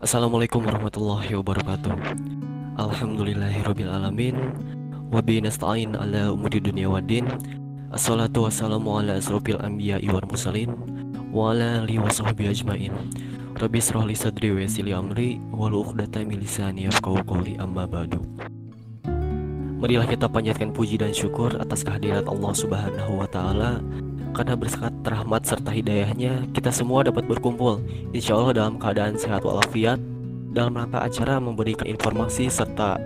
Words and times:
Assalamualaikum 0.00 0.64
warahmatullahi 0.64 1.28
wabarakatuh. 1.36 1.92
Alhamdulillahirrabbilalamin 2.80 4.32
Wabi 5.12 5.44
nasta'in 5.44 5.92
ala 5.92 6.32
umudi 6.32 6.56
dunia 6.56 6.88
wadin 6.88 7.28
Assalatu 7.92 8.48
wassalamu 8.48 8.96
ala 8.96 9.20
asrofil 9.20 9.60
anbiya 9.60 10.00
wal 10.08 10.24
mursalin 10.24 10.72
Wa 11.36 11.52
ala 11.52 11.84
alihi 11.84 12.00
wa 12.00 12.08
ajmain. 12.08 12.96
Rabbi 13.60 13.76
srohli 13.76 14.16
sadri 14.16 14.48
wa 14.56 14.64
yasili 14.64 14.96
amri 14.96 15.36
Walu 15.52 15.84
uqdata 15.84 16.24
milisani 16.24 16.88
yafqahu 16.88 17.20
qawli. 17.28 17.60
Amma 17.60 17.84
ba'du. 17.84 18.24
Marilah 19.84 20.08
kita 20.08 20.32
panjatkan 20.32 20.72
puji 20.72 20.96
dan 20.96 21.12
syukur 21.12 21.52
atas 21.60 21.84
kehadirat 21.84 22.24
Allah 22.24 22.52
subhanahu 22.56 23.20
wa 23.20 23.28
ta'ala 23.28 23.84
karena 24.32 24.54
berkat 24.54 24.94
rahmat 25.02 25.42
serta 25.44 25.70
hidayahnya 25.74 26.46
kita 26.54 26.70
semua 26.70 27.02
dapat 27.06 27.26
berkumpul 27.26 27.82
insya 28.14 28.38
Allah 28.38 28.64
dalam 28.64 28.74
keadaan 28.78 29.18
sehat 29.18 29.42
walafiat 29.42 29.98
dalam 30.50 30.74
rangka 30.74 31.02
acara 31.06 31.38
memberikan 31.38 31.86
informasi 31.86 32.50
serta 32.50 32.98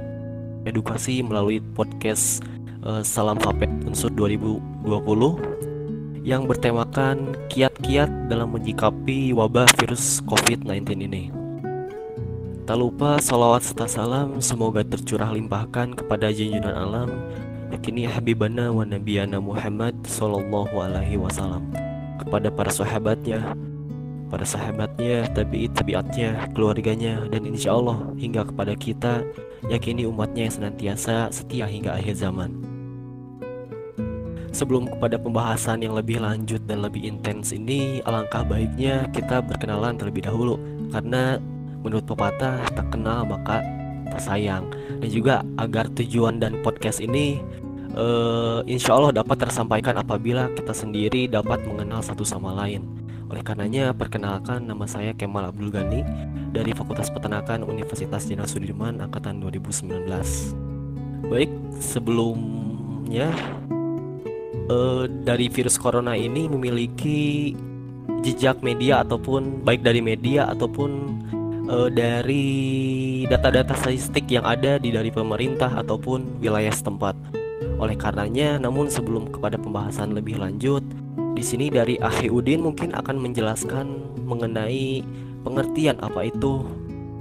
edukasi 0.64 1.20
melalui 1.20 1.60
podcast 1.60 2.40
uh, 2.84 3.04
Salam 3.04 3.36
Fapet 3.36 3.68
Unsur 3.84 4.08
2020 4.16 4.84
yang 6.24 6.48
bertemakan 6.48 7.36
kiat-kiat 7.52 8.08
dalam 8.32 8.56
menyikapi 8.56 9.36
wabah 9.36 9.68
virus 9.76 10.24
COVID-19 10.24 11.04
ini. 11.04 11.28
Tak 12.64 12.80
lupa 12.80 13.20
salawat 13.20 13.60
serta 13.60 13.84
salam 13.84 14.40
semoga 14.40 14.80
tercurah 14.80 15.28
limpahkan 15.36 16.00
kepada 16.00 16.32
junjungan 16.32 16.72
alam 16.72 17.12
yakini 17.74 18.06
Habibana 18.06 18.70
wa 18.70 18.86
Nabiyana 18.86 19.42
Muhammad 19.42 19.98
Sallallahu 20.06 20.78
Alaihi 20.78 21.18
Wasallam. 21.18 21.74
Kepada 22.22 22.46
para 22.46 22.70
sahabatnya, 22.70 23.58
para 24.30 24.46
sahabatnya, 24.46 25.26
tabi'it 25.34 25.74
tabiatnya, 25.74 26.54
keluarganya, 26.54 27.26
dan 27.34 27.42
insya 27.42 27.74
Allah 27.74 27.98
hingga 28.14 28.46
kepada 28.46 28.78
kita, 28.78 29.26
yakini 29.66 30.06
umatnya 30.06 30.46
yang 30.46 30.54
senantiasa 30.54 31.34
setia 31.34 31.66
hingga 31.66 31.98
akhir 31.98 32.14
zaman. 32.14 32.62
Sebelum 34.54 34.86
kepada 34.86 35.18
pembahasan 35.18 35.82
yang 35.82 35.98
lebih 35.98 36.22
lanjut 36.22 36.62
dan 36.70 36.78
lebih 36.78 37.02
intens 37.02 37.50
ini, 37.50 37.98
alangkah 38.06 38.46
baiknya 38.46 39.10
kita 39.10 39.42
berkenalan 39.42 39.98
terlebih 39.98 40.30
dahulu, 40.30 40.62
karena 40.94 41.42
menurut 41.82 42.06
pepatah 42.06 42.62
tak 42.70 42.86
kenal 42.94 43.26
maka 43.26 43.66
tak 44.14 44.22
sayang. 44.22 44.70
Dan 45.02 45.10
juga 45.10 45.42
agar 45.58 45.90
tujuan 45.98 46.38
dan 46.38 46.62
podcast 46.62 47.02
ini 47.02 47.42
uh, 47.96 48.60
insya 48.66 48.94
Allah 48.98 49.24
dapat 49.24 49.46
tersampaikan 49.46 49.96
apabila 49.98 50.50
kita 50.52 50.74
sendiri 50.74 51.30
dapat 51.30 51.62
mengenal 51.64 52.02
satu 52.02 52.26
sama 52.26 52.52
lain. 52.54 52.84
Oleh 53.32 53.40
karenanya, 53.40 53.96
perkenalkan 53.96 54.68
nama 54.68 54.84
saya 54.84 55.16
Kemal 55.16 55.48
Abdul 55.48 55.72
Ghani 55.72 56.04
dari 56.52 56.70
Fakultas 56.76 57.08
Peternakan 57.08 57.64
Universitas 57.66 58.28
Jenderal 58.28 58.46
Sudirman 58.46 59.00
angkatan 59.00 59.40
2019. 59.42 60.06
Baik, 61.32 61.50
sebelumnya 61.80 63.32
uh, 64.68 65.08
dari 65.08 65.48
virus 65.48 65.80
corona 65.80 66.14
ini 66.14 66.46
memiliki 66.46 67.56
jejak 68.20 68.60
media 68.60 69.00
ataupun 69.02 69.64
baik 69.64 69.80
dari 69.80 70.04
media 70.04 70.48
ataupun 70.52 70.90
uh, 71.68 71.88
dari 71.88 73.24
data-data 73.24 73.72
statistik 73.76 74.28
yang 74.28 74.44
ada 74.44 74.76
di 74.76 74.92
dari 74.92 75.08
pemerintah 75.08 75.72
ataupun 75.80 76.44
wilayah 76.44 76.72
setempat. 76.72 77.43
Oleh 77.84 78.00
karenanya, 78.00 78.56
namun 78.56 78.88
sebelum 78.88 79.28
kepada 79.28 79.60
pembahasan 79.60 80.16
lebih 80.16 80.40
lanjut, 80.40 80.80
di 81.36 81.44
sini 81.44 81.68
dari 81.68 82.00
Ahi 82.00 82.32
Udin 82.32 82.64
mungkin 82.64 82.96
akan 82.96 83.20
menjelaskan 83.20 83.86
mengenai 84.24 85.04
pengertian 85.44 86.00
apa 86.00 86.32
itu 86.32 86.64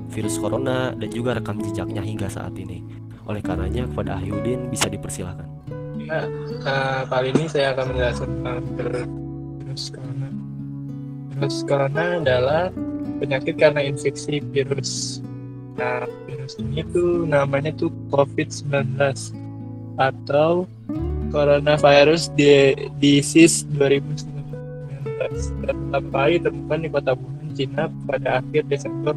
virus 0.07 0.39
corona 0.39 0.95
dan 0.95 1.11
juga 1.11 1.35
rekam 1.35 1.59
jejaknya 1.59 1.99
hingga 1.99 2.31
saat 2.31 2.55
ini. 2.55 2.79
Oleh 3.27 3.43
karenanya 3.43 3.91
kepada 3.91 4.15
Ahi 4.15 4.31
Udin 4.31 4.71
bisa 4.71 4.87
dipersilakan. 4.87 5.51
Ya, 5.99 6.31
uh, 6.63 7.03
kali 7.11 7.35
ini 7.35 7.43
saya 7.51 7.75
akan 7.75 7.85
menjelaskan 7.91 8.29
tentang 8.39 8.59
virus 8.79 9.83
corona. 9.91 10.29
Virus 11.35 11.57
corona 11.67 12.05
adalah 12.23 12.63
penyakit 13.19 13.59
karena 13.59 13.83
infeksi 13.83 14.39
virus. 14.55 15.19
Nah, 15.75 16.07
virus 16.23 16.55
ini 16.55 16.87
tuh 16.95 17.27
namanya 17.27 17.75
tuh 17.75 17.91
COVID-19 18.15 19.42
atau 19.97 20.65
Coronavirus 21.33 22.29
Disease 23.01 23.65
2019 23.73 24.33
dan 25.17 25.75
pertama 25.89 25.97
kali 26.13 26.33
ditemukan 26.37 26.79
di 26.83 26.89
kota 26.91 27.11
Wuhan, 27.15 27.47
Cina 27.57 27.83
pada 28.05 28.29
akhir 28.43 28.61
Desember 28.69 29.15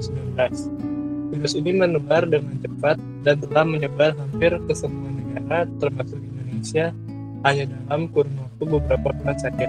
2019. 0.00 1.32
Virus 1.32 1.54
ini 1.56 1.70
menebar 1.72 2.22
dengan 2.28 2.54
cepat 2.60 2.96
dan 3.24 3.36
telah 3.40 3.64
menyebar 3.64 4.10
hampir 4.18 4.52
ke 4.68 4.72
semua 4.76 5.08
negara 5.08 5.64
termasuk 5.80 6.18
Indonesia 6.20 6.92
hanya 7.42 7.64
dalam 7.70 8.10
kurun 8.12 8.34
waktu 8.38 8.64
beberapa 8.68 9.08
bulan 9.16 9.36
saja. 9.38 9.66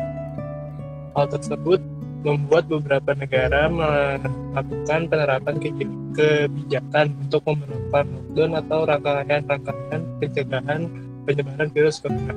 Hal 1.13 1.25
tersebut 1.30 1.80
membuat 2.24 2.66
beberapa 2.68 3.12
negara 3.13 3.69
melakukan 3.69 5.12
penerapan 5.12 5.56
kebijakan 5.59 6.03
untuk 6.13 7.41
memperlakukan 7.46 8.06
lockdown 8.06 8.51
atau 8.62 8.79
rangkaian-rangkaian 8.85 10.01
pencegahan 10.22 10.81
penyebaran 11.25 11.69
virus 11.74 11.97
corona. 12.01 12.34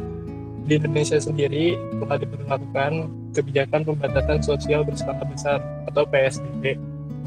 Di 0.67 0.83
Indonesia 0.83 1.19
sendiri 1.23 1.79
telah 2.03 2.19
diberlakukan 2.19 2.93
kebijakan 3.37 3.81
pembatasan 3.87 4.43
sosial 4.43 4.83
berskala 4.83 5.23
besar 5.29 5.63
atau 5.87 6.03
PSBB 6.09 6.75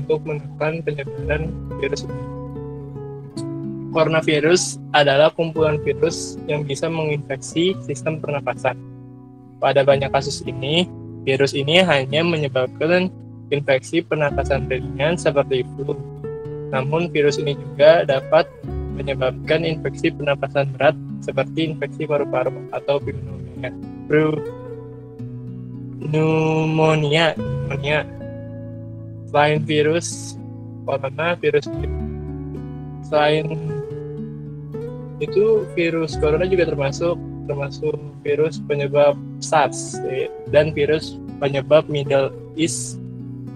untuk 0.03 0.19
menekan 0.27 0.83
penyebaran 0.83 1.53
virus 1.79 2.03
ini. 2.03 2.23
Coronavirus 3.89 4.77
adalah 4.93 5.33
kumpulan 5.33 5.81
virus 5.81 6.37
yang 6.45 6.61
bisa 6.61 6.91
menginfeksi 6.91 7.73
sistem 7.85 8.21
pernapasan. 8.21 8.77
Pada 9.57 9.81
banyak 9.81 10.13
kasus 10.13 10.45
ini, 10.45 10.85
Virus 11.27 11.51
ini 11.51 11.83
hanya 11.83 12.23
menyebabkan 12.23 13.11
infeksi 13.51 13.99
pernapasan 13.99 14.71
ringan 14.71 15.19
seperti 15.19 15.67
flu. 15.75 15.93
Namun 16.69 17.09
virus 17.09 17.41
ini 17.41 17.57
juga 17.57 18.05
dapat 18.05 18.45
menyebabkan 18.99 19.63
infeksi 19.63 20.11
pernapasan 20.11 20.69
berat 20.75 20.95
seperti 21.23 21.71
infeksi 21.71 22.03
paru-paru 22.03 22.51
atau 22.75 22.99
pneumonia. 22.99 23.71
Pneumonia, 25.99 27.25
pneumonia. 27.35 27.99
Selain 29.29 29.61
virus 29.61 30.35
corona, 30.83 31.37
virus 31.37 31.65
selain 33.05 33.45
itu 35.19 35.65
virus 35.75 36.15
corona 36.17 36.47
juga 36.47 36.65
termasuk 36.69 37.17
termasuk 37.49 37.97
virus 38.21 38.61
penyebab 38.69 39.17
SARS 39.41 39.97
dan 40.53 40.71
virus 40.71 41.17
penyebab 41.41 41.89
Middle 41.89 42.29
East 42.53 43.01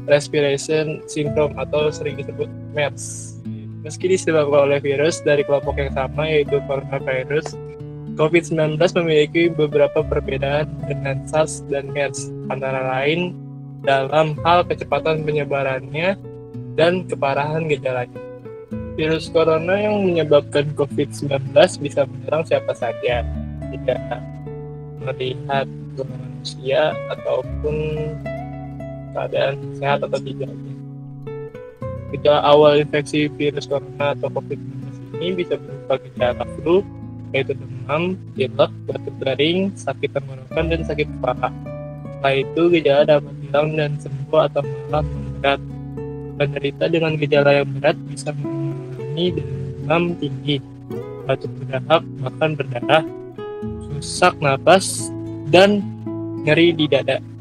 Respiration 0.09 1.05
Syndrome 1.07 1.55
atau 1.55 1.93
sering 1.93 2.19
disebut 2.19 2.49
MERS. 2.73 3.37
Meski 3.83 4.11
disebabkan 4.11 4.71
oleh 4.71 4.79
virus 4.79 5.19
dari 5.21 5.43
kelompok 5.43 5.75
yang 5.79 5.91
sama 5.93 6.27
yaitu 6.27 6.59
coronavirus, 6.69 7.55
COVID-19 8.13 8.77
memiliki 8.77 9.49
beberapa 9.49 10.05
perbedaan 10.05 10.69
dengan 10.85 11.25
SARS 11.25 11.65
dan 11.71 11.89
MERS, 11.89 12.29
antara 12.53 13.01
lain 13.01 13.33
dalam 13.83 14.37
hal 14.45 14.63
kecepatan 14.63 15.25
penyebarannya 15.25 16.15
dan 16.79 17.03
keparahan 17.09 17.67
gejalanya. 17.67 18.21
Virus 18.93 19.27
corona 19.33 19.73
yang 19.73 20.05
menyebabkan 20.05 20.69
COVID-19 20.77 21.57
bisa 21.81 22.05
menyerang 22.05 22.45
siapa 22.45 22.73
saja, 22.77 23.25
tidak 23.73 23.99
melihat 25.01 25.65
manusia 25.97 26.93
ataupun 27.09 27.75
keadaan 29.17 29.55
sehat 29.79 29.99
atau 30.05 30.19
tidaknya. 30.21 30.72
Gejala 32.13 32.45
awal 32.45 32.85
infeksi 32.85 33.25
virus 33.25 33.65
corona 33.65 34.13
atau 34.13 34.29
COVID-19 34.29 35.17
ini 35.17 35.27
bisa 35.33 35.57
berupa 35.57 35.97
gejala 35.97 36.45
flu, 36.61 36.85
yaitu 37.33 37.57
demam, 37.57 38.13
pilek, 38.37 38.71
batuk 38.85 39.15
garing, 39.17 39.73
sakit 39.73 40.13
tenggorokan, 40.13 40.65
dan 40.69 40.81
sakit 40.85 41.07
kepala. 41.17 41.49
Setelah 41.49 42.33
itu, 42.37 42.61
gejala 42.79 43.01
dapat 43.17 43.33
hilang 43.41 43.69
dan 43.73 43.91
sembuh 43.97 44.41
atau 44.45 44.61
malah 44.61 45.03
memberat. 45.03 45.59
Penderita 46.33 46.85
dengan 46.89 47.13
gejala 47.17 47.51
yang 47.61 47.69
berat 47.77 47.97
bisa 48.09 48.29
mengalami 48.37 49.25
demam 49.37 50.03
tinggi, 50.17 50.57
batuk 51.25 51.51
berdahak, 51.61 52.03
bahkan 52.21 52.49
berdarah, 52.53 53.03
sesak 54.01 54.37
napas, 54.37 55.09
dan 55.49 55.81
nyeri 56.45 56.77
di 56.77 56.85
dada. 56.85 57.32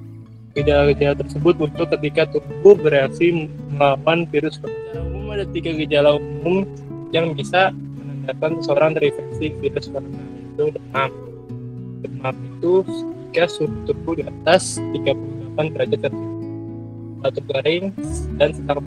Gejala-gejala 0.52 1.16
tersebut 1.16 1.56
muncul 1.56 1.88
ketika 1.88 2.28
tubuh 2.28 2.76
bereaksi 2.76 3.48
melawan 3.72 4.28
virus 4.28 4.60
corona. 4.60 5.00
umum 5.08 5.32
ada 5.32 5.48
tiga 5.48 5.72
gejala 5.72 6.20
umum 6.20 6.68
yang 7.08 7.32
bisa 7.32 7.72
menandakan 7.72 8.60
seseorang 8.60 8.92
terinfeksi 8.92 9.46
virus 9.64 9.88
corona 9.88 10.20
yaitu 10.20 10.64
demam. 10.76 11.10
Demam 12.04 12.36
itu 12.36 12.72
jika 13.32 13.48
suhu 13.48 13.72
tubuh 13.88 14.12
di 14.20 14.28
atas 14.28 14.76
38 14.92 15.72
derajat 15.72 16.00
Celcius, 16.04 16.44
batuk 17.24 17.44
garing, 17.48 17.84
dan 18.36 18.52
sesak 18.52 18.78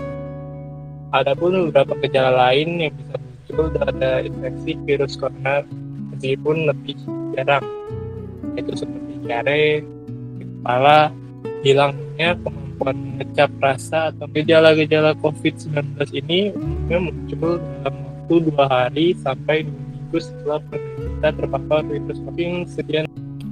Adapun 1.14 1.72
beberapa 1.72 1.96
gejala 2.06 2.52
lain 2.52 2.78
yang 2.78 2.94
bisa 2.94 3.16
muncul 3.18 3.66
pada 3.74 4.22
infeksi 4.22 4.72
virus 4.86 5.18
corona 5.18 5.66
meskipun 6.14 6.70
lebih 6.70 6.98
jarang, 7.34 7.66
yaitu 8.54 8.74
seperti 8.78 9.14
diare, 9.24 9.82
kepala, 10.38 11.10
hilangnya 11.66 12.38
kemampuan 12.46 12.96
mengecap 13.18 13.50
rasa 13.58 14.14
atau 14.14 14.30
gejala-gejala 14.30 15.18
COVID-19 15.18 15.98
ini 16.14 16.54
umumnya 16.54 16.98
muncul 17.10 17.58
dalam 17.58 17.96
waktu 18.06 18.36
dua 18.46 18.66
hari 18.70 19.18
sampai 19.26 19.66
dua 19.66 19.82
minggu 19.90 20.18
setelah 20.22 20.62
kita 20.70 21.30
terpapar 21.42 21.82
virus 21.90 22.22
COVID. 22.22 22.70
Sekian 22.70 23.06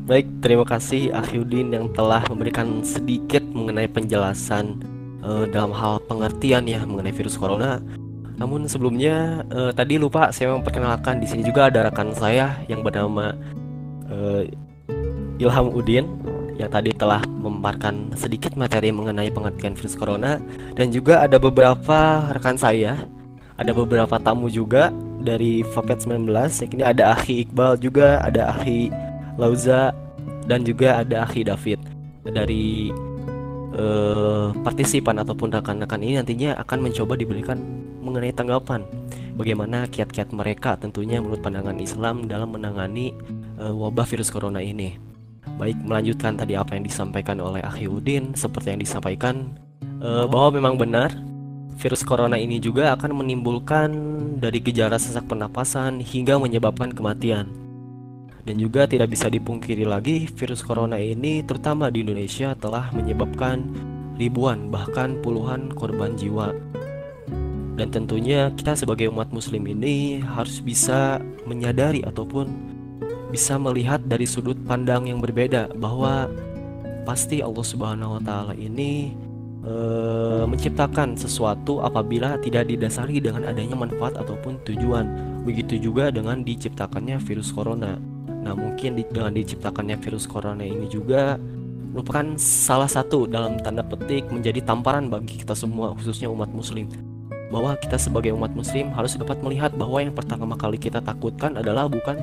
Baik, 0.04 0.28
terima 0.44 0.68
kasih 0.68 1.16
Ahyudin 1.16 1.72
yang 1.72 1.88
telah 1.96 2.22
memberikan 2.28 2.84
sedikit 2.84 3.42
mengenai 3.56 3.88
penjelasan 3.88 4.84
uh, 5.24 5.48
dalam 5.48 5.72
hal 5.72 5.98
pengertian 6.06 6.68
ya 6.68 6.84
mengenai 6.84 7.16
virus 7.16 7.40
corona. 7.40 7.80
Namun 8.36 8.68
sebelumnya 8.68 9.48
uh, 9.48 9.72
tadi 9.72 9.96
lupa 9.96 10.30
saya 10.36 10.54
memperkenalkan 10.54 11.24
di 11.24 11.26
sini 11.26 11.48
juga 11.48 11.72
ada 11.72 11.88
rekan 11.88 12.12
saya 12.14 12.60
yang 12.68 12.84
bernama 12.84 13.32
uh, 14.12 14.44
Ilham 15.40 15.72
Udin 15.72 16.06
yang 16.58 16.70
tadi 16.70 16.94
telah 16.94 17.22
memaparkan 17.26 18.14
sedikit 18.14 18.54
materi 18.54 18.94
mengenai 18.94 19.34
pengertian 19.34 19.74
virus 19.74 19.98
corona 19.98 20.38
dan 20.78 20.94
juga 20.94 21.26
ada 21.26 21.42
beberapa 21.42 22.30
rekan 22.30 22.58
saya, 22.58 22.98
ada 23.58 23.72
beberapa 23.74 24.22
tamu 24.22 24.50
juga 24.50 24.94
dari 25.24 25.66
Fapet 25.74 26.06
19. 26.06 26.30
Yang 26.30 26.72
ini 26.78 26.84
ada 26.84 27.18
Akhi 27.18 27.48
Iqbal 27.48 27.80
juga, 27.82 28.22
ada 28.22 28.54
Akhi 28.54 28.94
Lauza 29.40 29.96
dan 30.46 30.62
juga 30.62 31.02
ada 31.02 31.26
Akhi 31.26 31.42
David 31.42 31.80
dari 32.24 32.94
uh, 33.76 34.54
partisipan 34.62 35.20
ataupun 35.24 35.52
rekan-rekan 35.52 36.00
ini 36.04 36.22
nantinya 36.22 36.56
akan 36.62 36.90
mencoba 36.90 37.18
diberikan 37.18 37.58
mengenai 38.04 38.36
tanggapan 38.36 38.84
bagaimana 39.34 39.90
kiat-kiat 39.90 40.30
mereka 40.36 40.78
tentunya 40.78 41.18
menurut 41.20 41.42
pandangan 41.42 41.78
Islam 41.82 42.30
dalam 42.30 42.54
menangani 42.54 43.16
uh, 43.58 43.74
wabah 43.74 44.06
virus 44.06 44.30
corona 44.30 44.62
ini. 44.62 45.13
Baik 45.60 45.78
melanjutkan 45.84 46.34
tadi 46.40 46.58
apa 46.58 46.74
yang 46.74 46.84
disampaikan 46.88 47.38
oleh 47.44 47.62
Akhi 47.62 47.86
Udin 47.86 48.34
seperti 48.34 48.74
yang 48.74 48.82
disampaikan 48.82 49.54
uh, 50.02 50.26
bahwa 50.26 50.58
memang 50.58 50.76
benar 50.80 51.14
virus 51.78 52.06
corona 52.06 52.38
ini 52.38 52.62
juga 52.62 52.94
akan 52.94 53.24
menimbulkan 53.24 53.90
dari 54.40 54.62
gejala 54.62 54.98
sesak 54.98 55.26
pernapasan 55.26 56.02
hingga 56.02 56.38
menyebabkan 56.38 56.94
kematian. 56.94 57.50
Dan 58.44 58.60
juga 58.60 58.84
tidak 58.84 59.16
bisa 59.16 59.32
dipungkiri 59.32 59.88
lagi 59.88 60.28
virus 60.28 60.60
corona 60.60 61.00
ini 61.00 61.40
terutama 61.48 61.88
di 61.88 62.04
Indonesia 62.04 62.52
telah 62.60 62.92
menyebabkan 62.92 63.64
ribuan 64.20 64.68
bahkan 64.68 65.16
puluhan 65.24 65.72
korban 65.72 66.20
jiwa. 66.20 66.52
Dan 67.74 67.90
tentunya 67.90 68.54
kita 68.54 68.78
sebagai 68.78 69.10
umat 69.10 69.34
muslim 69.34 69.66
ini 69.66 70.22
harus 70.22 70.62
bisa 70.62 71.18
menyadari 71.50 72.06
ataupun 72.06 72.73
bisa 73.34 73.58
melihat 73.58 73.98
dari 74.06 74.30
sudut 74.30 74.56
pandang 74.70 75.10
yang 75.10 75.18
berbeda 75.18 75.74
bahwa 75.74 76.30
pasti 77.02 77.42
Allah 77.42 77.66
Subhanahu 77.66 78.16
wa 78.16 78.22
taala 78.22 78.54
ini 78.54 79.10
e, 79.66 79.74
menciptakan 80.46 81.18
sesuatu 81.18 81.82
apabila 81.82 82.38
tidak 82.46 82.70
didasari 82.70 83.18
dengan 83.18 83.50
adanya 83.50 83.74
manfaat 83.74 84.22
ataupun 84.22 84.62
tujuan. 84.70 85.34
Begitu 85.50 85.82
juga 85.82 86.14
dengan 86.14 86.46
diciptakannya 86.46 87.18
virus 87.26 87.50
corona. 87.50 87.98
Nah, 88.30 88.54
mungkin 88.54 89.02
dengan 89.02 89.34
diciptakannya 89.34 89.98
virus 89.98 90.30
corona 90.30 90.62
ini 90.62 90.86
juga 90.86 91.42
merupakan 91.90 92.38
salah 92.38 92.88
satu 92.88 93.26
dalam 93.26 93.58
tanda 93.66 93.82
petik 93.82 94.30
menjadi 94.30 94.62
tamparan 94.62 95.10
bagi 95.10 95.42
kita 95.42 95.58
semua, 95.58 95.98
khususnya 95.98 96.30
umat 96.30 96.54
muslim. 96.54 96.86
Bahwa 97.50 97.74
kita 97.82 97.98
sebagai 97.98 98.30
umat 98.34 98.54
muslim 98.54 98.94
harus 98.94 99.18
dapat 99.18 99.42
melihat 99.42 99.74
bahwa 99.74 100.02
yang 100.06 100.14
pertama 100.14 100.54
kali 100.54 100.78
kita 100.78 101.02
takutkan 101.02 101.58
adalah 101.58 101.86
bukan 101.86 102.18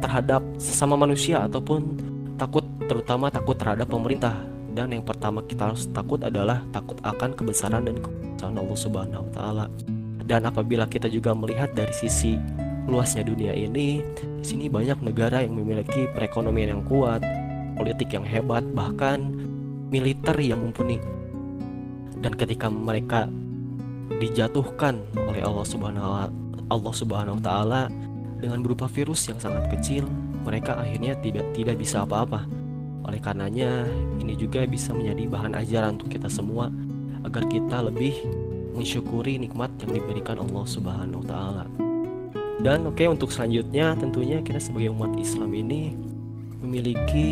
terhadap 0.00 0.40
sesama 0.56 0.96
manusia 0.96 1.44
ataupun 1.44 1.96
takut 2.40 2.64
terutama 2.88 3.28
takut 3.28 3.54
terhadap 3.54 3.86
pemerintah 3.86 4.34
dan 4.70 4.94
yang 4.94 5.02
pertama 5.02 5.42
kita 5.42 5.70
harus 5.70 5.90
takut 5.90 6.22
adalah 6.22 6.62
takut 6.70 6.96
akan 7.02 7.34
kebesaran 7.34 7.84
dan 7.84 7.98
kekuasaan 7.98 8.54
Allah 8.54 8.78
Subhanahu 8.78 9.22
wa 9.26 9.32
taala. 9.34 9.66
Dan 10.24 10.46
apabila 10.46 10.86
kita 10.86 11.10
juga 11.10 11.34
melihat 11.34 11.74
dari 11.74 11.90
sisi 11.90 12.38
luasnya 12.86 13.26
dunia 13.26 13.50
ini, 13.50 13.98
di 14.40 14.44
sini 14.46 14.70
banyak 14.70 15.02
negara 15.02 15.42
yang 15.42 15.58
memiliki 15.58 16.06
perekonomian 16.14 16.78
yang 16.78 16.82
kuat, 16.86 17.18
politik 17.74 18.14
yang 18.14 18.22
hebat, 18.22 18.62
bahkan 18.70 19.26
militer 19.90 20.38
yang 20.38 20.62
mumpuni. 20.62 21.02
Dan 22.22 22.38
ketika 22.38 22.70
mereka 22.70 23.26
dijatuhkan 24.22 25.02
oleh 25.18 25.42
Allah 25.42 25.66
Subhanahu 25.66 26.08
Allah 26.70 26.94
Subhanahu 26.94 27.36
wa 27.36 27.42
taala 27.42 27.82
dengan 28.40 28.64
berupa 28.64 28.88
virus 28.88 29.28
yang 29.28 29.38
sangat 29.38 29.68
kecil, 29.68 30.08
mereka 30.42 30.80
akhirnya 30.80 31.14
tidak 31.20 31.46
tidak 31.52 31.76
bisa 31.76 32.02
apa-apa. 32.02 32.48
Oleh 33.04 33.20
karenanya, 33.20 33.84
ini 34.20 34.34
juga 34.36 34.64
bisa 34.64 34.96
menjadi 34.96 35.28
bahan 35.28 35.52
ajaran 35.56 36.00
untuk 36.00 36.16
kita 36.16 36.32
semua 36.32 36.72
agar 37.24 37.44
kita 37.46 37.84
lebih 37.84 38.16
mensyukuri 38.72 39.36
nikmat 39.36 39.68
yang 39.84 40.00
diberikan 40.00 40.40
Allah 40.40 40.64
Subhanahu 40.64 41.20
wa 41.24 41.28
taala. 41.28 41.64
Dan 42.60 42.84
oke 42.88 43.00
okay, 43.00 43.08
untuk 43.08 43.32
selanjutnya 43.32 43.96
tentunya 43.96 44.44
kita 44.44 44.60
sebagai 44.60 44.92
umat 44.92 45.16
Islam 45.16 45.52
ini 45.56 45.96
memiliki 46.60 47.28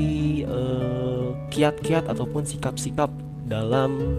uh, 0.49 1.37
kiat-kiat 1.53 2.09
ataupun 2.09 2.49
sikap-sikap 2.49 3.13
dalam 3.45 4.17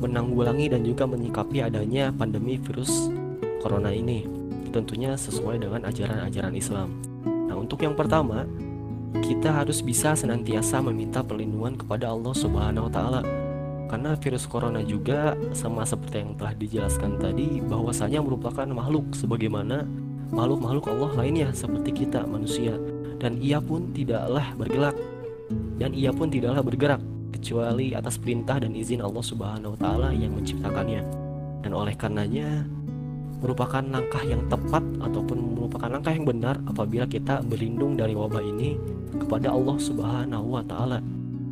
menanggulangi 0.00 0.72
dan 0.72 0.84
juga 0.84 1.08
menyikapi 1.08 1.64
adanya 1.64 2.12
pandemi 2.12 2.60
virus 2.60 3.08
corona 3.60 3.92
ini. 3.92 4.39
Tentunya 4.70 5.18
sesuai 5.18 5.62
dengan 5.62 5.82
ajaran-ajaran 5.86 6.54
Islam. 6.54 6.88
Nah, 7.26 7.58
untuk 7.58 7.82
yang 7.82 7.98
pertama, 7.98 8.46
kita 9.18 9.50
harus 9.50 9.82
bisa 9.82 10.14
senantiasa 10.14 10.78
meminta 10.78 11.20
perlindungan 11.26 11.74
kepada 11.74 12.14
Allah 12.14 12.34
Subhanahu 12.34 12.86
wa 12.86 12.92
taala. 12.92 13.22
Karena 13.90 14.14
virus 14.14 14.46
corona 14.46 14.86
juga 14.86 15.34
sama 15.50 15.82
seperti 15.82 16.22
yang 16.22 16.38
telah 16.38 16.54
dijelaskan 16.54 17.18
tadi 17.18 17.58
bahwasanya 17.58 18.22
merupakan 18.22 18.66
makhluk 18.70 19.10
sebagaimana 19.18 19.82
makhluk-makhluk 20.30 20.86
Allah 20.94 21.10
lainnya 21.18 21.50
seperti 21.50 22.06
kita 22.06 22.22
manusia 22.22 22.78
dan 23.18 23.42
ia 23.42 23.58
pun 23.58 23.90
tidaklah 23.90 24.46
bergerak 24.54 24.94
dan 25.82 25.90
ia 25.90 26.14
pun 26.14 26.30
tidaklah 26.30 26.62
bergerak 26.62 27.02
kecuali 27.34 27.90
atas 27.98 28.14
perintah 28.14 28.62
dan 28.62 28.70
izin 28.78 29.02
Allah 29.02 29.24
Subhanahu 29.26 29.74
wa 29.74 29.78
taala 29.78 30.08
yang 30.14 30.38
menciptakannya. 30.38 31.02
Dan 31.60 31.76
oleh 31.76 31.92
karenanya 31.92 32.64
merupakan 33.40 33.80
langkah 33.80 34.20
yang 34.20 34.44
tepat 34.52 34.84
ataupun 35.00 35.56
merupakan 35.56 35.88
langkah 35.88 36.12
yang 36.12 36.28
benar 36.28 36.60
apabila 36.68 37.08
kita 37.08 37.40
berlindung 37.40 37.96
dari 37.96 38.12
wabah 38.12 38.44
ini 38.44 38.76
kepada 39.16 39.50
Allah 39.50 39.76
Subhanahu 39.80 40.46
wa 40.60 40.62
taala 40.64 41.00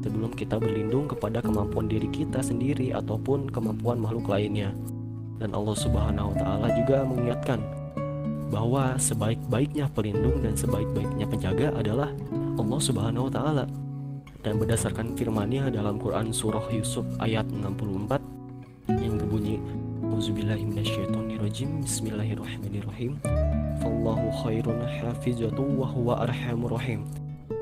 sebelum 0.05 0.31
kita 0.37 0.61
berlindung 0.61 1.11
kepada 1.11 1.43
kemampuan 1.43 1.89
diri 1.91 2.07
kita 2.13 2.45
sendiri 2.45 2.95
ataupun 2.95 3.51
kemampuan 3.51 3.99
makhluk 3.99 4.31
lainnya. 4.31 4.71
Dan 5.39 5.55
Allah 5.55 5.77
Subhanahu 5.79 6.35
wa 6.35 6.37
taala 6.37 6.69
juga 6.77 7.07
mengingatkan 7.07 7.63
bahwa 8.49 8.97
sebaik-baiknya 8.97 9.87
pelindung 9.93 10.41
dan 10.41 10.57
sebaik-baiknya 10.57 11.27
penjaga 11.29 11.69
adalah 11.77 12.11
Allah 12.59 12.81
Subhanahu 12.81 13.29
wa 13.29 13.33
taala. 13.33 13.65
Dan 14.39 14.57
berdasarkan 14.63 15.19
firman-Nya 15.19 15.69
dalam 15.75 15.99
Quran 15.99 16.31
surah 16.31 16.71
Yusuf 16.71 17.05
ayat 17.19 17.45
64 17.51 18.23
yang 19.03 19.19
berbunyi 19.19 19.59
Auzubillahiminasyaitonirrajim 20.09 21.28
Bismillahirrahmanirrahim 21.39 23.23
Fallahu 23.79 24.27
khairun 24.43 24.83
hafizatu 24.83 25.63
wa 25.63 25.87
huwa 25.87 26.27
arhamur 26.27 26.75
rahim 26.75 27.07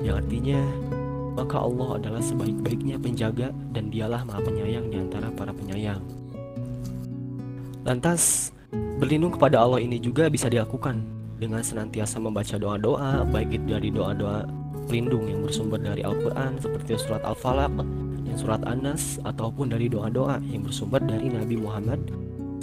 Yang 0.01 0.25
artinya 0.25 0.59
maka 1.37 1.61
Allah 1.61 2.01
adalah 2.01 2.21
sebaik-baiknya 2.25 2.97
penjaga 2.97 3.53
dan 3.77 3.93
dialah 3.93 4.25
maha 4.25 4.41
penyayang 4.41 4.89
di 4.89 4.97
antara 4.97 5.29
para 5.29 5.53
penyayang. 5.53 6.01
Lantas, 7.85 8.49
Berlindung 8.97 9.37
kepada 9.37 9.61
Allah 9.61 9.77
ini 9.77 10.01
juga 10.01 10.25
bisa 10.25 10.49
dilakukan 10.49 11.05
dengan 11.37 11.61
senantiasa 11.61 12.17
membaca 12.17 12.57
doa-doa, 12.57 13.21
baik 13.29 13.61
itu 13.61 13.77
dari 13.77 13.93
doa-doa 13.93 14.49
pelindung 14.89 15.29
yang 15.29 15.45
bersumber 15.45 15.77
dari 15.77 16.01
Al-Quran 16.01 16.57
seperti 16.57 16.97
surat 16.97 17.21
Al-Falaq 17.21 17.77
dan 18.25 18.35
surat 18.41 18.61
An-Nas 18.65 19.21
ataupun 19.21 19.69
dari 19.69 19.85
doa-doa 19.85 20.41
yang 20.49 20.65
bersumber 20.65 20.97
dari 21.05 21.29
Nabi 21.29 21.61
Muhammad 21.61 22.01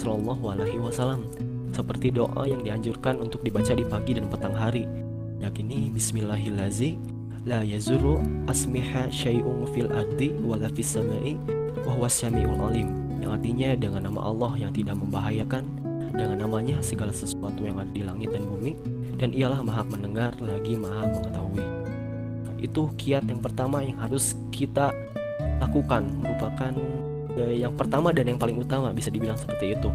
Shallallahu 0.05 0.53
Alaihi 0.53 0.77
Wasallam 0.77 1.25
seperti 1.73 2.13
doa 2.13 2.45
yang 2.45 2.61
dianjurkan 2.61 3.17
untuk 3.17 3.41
dibaca 3.41 3.73
di 3.73 3.81
pagi 3.81 4.13
dan 4.13 4.29
petang 4.29 4.53
hari. 4.53 4.85
Yakini 5.41 5.89
Bismillahirrahmanirrahim 5.89 7.01
la 7.49 7.65
yazuru 7.65 8.21
asmiha 8.45 9.09
syai'un 9.09 9.65
fil 9.73 9.89
ardi 9.89 10.29
wala 10.45 10.69
fis 10.77 10.93
sama'i 10.93 11.41
wa 11.81 11.97
huwa 11.97 12.05
alim. 12.69 12.93
Yang 13.17 13.31
artinya 13.33 13.69
dengan 13.73 14.01
nama 14.05 14.29
Allah 14.29 14.53
yang 14.61 14.71
tidak 14.77 14.93
membahayakan 14.93 15.65
dengan 16.13 16.37
namanya 16.37 16.77
segala 16.85 17.09
sesuatu 17.09 17.65
yang 17.65 17.81
ada 17.81 17.89
di 17.89 18.05
langit 18.05 18.29
dan 18.29 18.45
bumi 18.45 18.77
dan 19.17 19.33
ialah 19.33 19.65
maha 19.65 19.89
mendengar 19.89 20.37
lagi 20.37 20.77
maha 20.77 21.17
mengetahui. 21.17 21.65
Itu 22.61 22.93
kiat 22.93 23.25
yang 23.25 23.41
pertama 23.41 23.81
yang 23.81 23.97
harus 23.97 24.37
kita 24.53 24.93
lakukan 25.57 26.05
merupakan 26.21 26.77
yang 27.35 27.75
pertama 27.75 28.15
dan 28.15 28.31
yang 28.31 28.39
paling 28.39 28.55
utama 28.59 28.95
bisa 28.95 29.11
dibilang 29.11 29.35
seperti 29.35 29.75
itu 29.75 29.91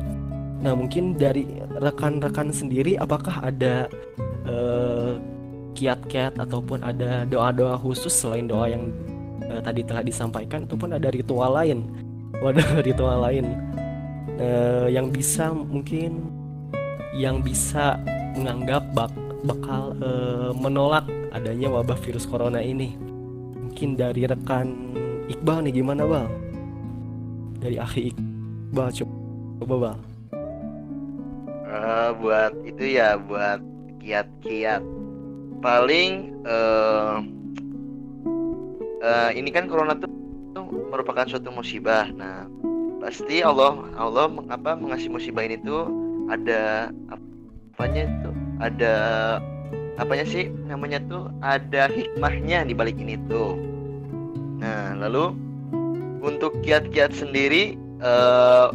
Nah, 0.60 0.76
mungkin 0.76 1.16
dari 1.16 1.48
rekan-rekan 1.80 2.52
sendiri 2.52 3.00
apakah 3.00 3.40
ada 3.40 3.88
eh, 4.44 5.12
kiat-kiat 5.72 6.36
ataupun 6.36 6.84
ada 6.84 7.24
doa-doa 7.24 7.80
khusus 7.80 8.12
selain 8.12 8.44
doa 8.44 8.68
yang 8.68 8.92
eh, 9.48 9.60
tadi 9.64 9.80
telah 9.80 10.04
disampaikan 10.04 10.68
ataupun 10.68 11.00
ada 11.00 11.08
ritual 11.08 11.56
lain? 11.56 11.88
Waduh, 12.44 12.80
ritual 12.88 13.24
lain 13.24 13.56
eh, 14.36 14.92
yang 14.92 15.08
bisa 15.08 15.48
mungkin 15.48 16.28
yang 17.16 17.40
bisa 17.40 17.96
menganggap 18.36 18.84
bak 18.94 19.10
bakal 19.40 19.96
menolak 20.60 21.08
adanya 21.32 21.72
wabah 21.72 21.96
virus 22.04 22.28
corona 22.28 22.60
ini. 22.60 22.92
Mungkin 23.56 23.96
dari 23.96 24.28
rekan 24.28 24.92
Iqbal 25.32 25.64
nih 25.64 25.80
gimana, 25.80 26.04
Bal? 26.04 26.28
Dari 27.60 27.76
akhi 27.76 28.08
Iqbal 28.08 28.88
coba, 29.60 29.74
Bal. 29.76 29.98
Eh, 31.70 32.10
buat 32.18 32.52
itu 32.66 32.96
ya 32.96 33.20
buat 33.20 33.60
kiat-kiat. 34.00 34.82
Paling 35.60 36.40
eh 36.48 37.16
eh, 39.04 39.30
ini 39.36 39.52
kan 39.52 39.68
corona 39.68 39.92
tuh, 39.92 40.08
tuh 40.56 40.64
merupakan 40.88 41.28
suatu 41.28 41.52
musibah. 41.52 42.08
Nah 42.16 42.48
pasti 43.04 43.44
Allah 43.44 43.76
Allah 44.00 44.26
meng- 44.32 44.48
apa 44.48 44.74
mengasih 44.80 45.12
musibah 45.12 45.44
ini 45.44 45.60
tuh 45.60 45.84
ada 46.32 46.88
apanya 47.76 48.08
tuh 48.24 48.34
ada 48.56 48.94
apanya 50.00 50.24
sih 50.24 50.48
namanya 50.64 50.96
tuh? 51.12 51.28
Ada 51.44 51.92
hikmahnya 51.92 52.64
di 52.64 52.72
balik 52.72 52.96
ini 52.96 53.20
tuh. 53.28 53.60
Nah 54.64 54.96
lalu 54.96 55.36
untuk 56.20 56.56
kiat-kiat 56.62 57.16
sendiri 57.16 57.76
eh 58.00 58.66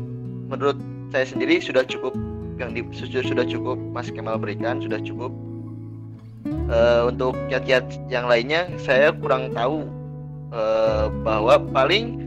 menurut 0.49 0.77
saya 1.09 1.25
sendiri 1.25 1.57
sudah 1.63 1.85
cukup 1.87 2.13
yang 2.55 2.71
di, 2.71 2.83
sudah, 2.95 3.43
cukup 3.47 3.75
Mas 3.91 4.07
Kemal 4.11 4.39
berikan 4.39 4.79
sudah 4.79 4.99
cukup. 5.03 5.31
Eh, 6.45 7.01
untuk 7.05 7.35
kiat-kiat 7.49 8.09
yang 8.09 8.29
lainnya 8.29 8.69
saya 8.81 9.11
kurang 9.15 9.51
tahu 9.53 9.85
eh, 10.53 11.05
bahwa 11.25 11.59
paling 11.73 12.25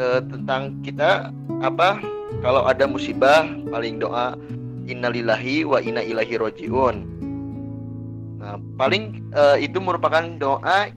eh, 0.00 0.20
tentang 0.28 0.80
kita 0.82 1.30
apa 1.60 2.00
kalau 2.40 2.64
ada 2.64 2.88
musibah 2.88 3.44
paling 3.70 4.00
doa 4.00 4.34
innalillahi 4.88 5.68
wa 5.68 5.78
inna 5.78 6.02
ilaihi 6.02 6.40
rojiun. 6.40 6.96
Nah 8.40 8.56
paling 8.80 9.20
eh, 9.36 9.66
itu 9.68 9.78
merupakan 9.78 10.26
doa 10.40 10.90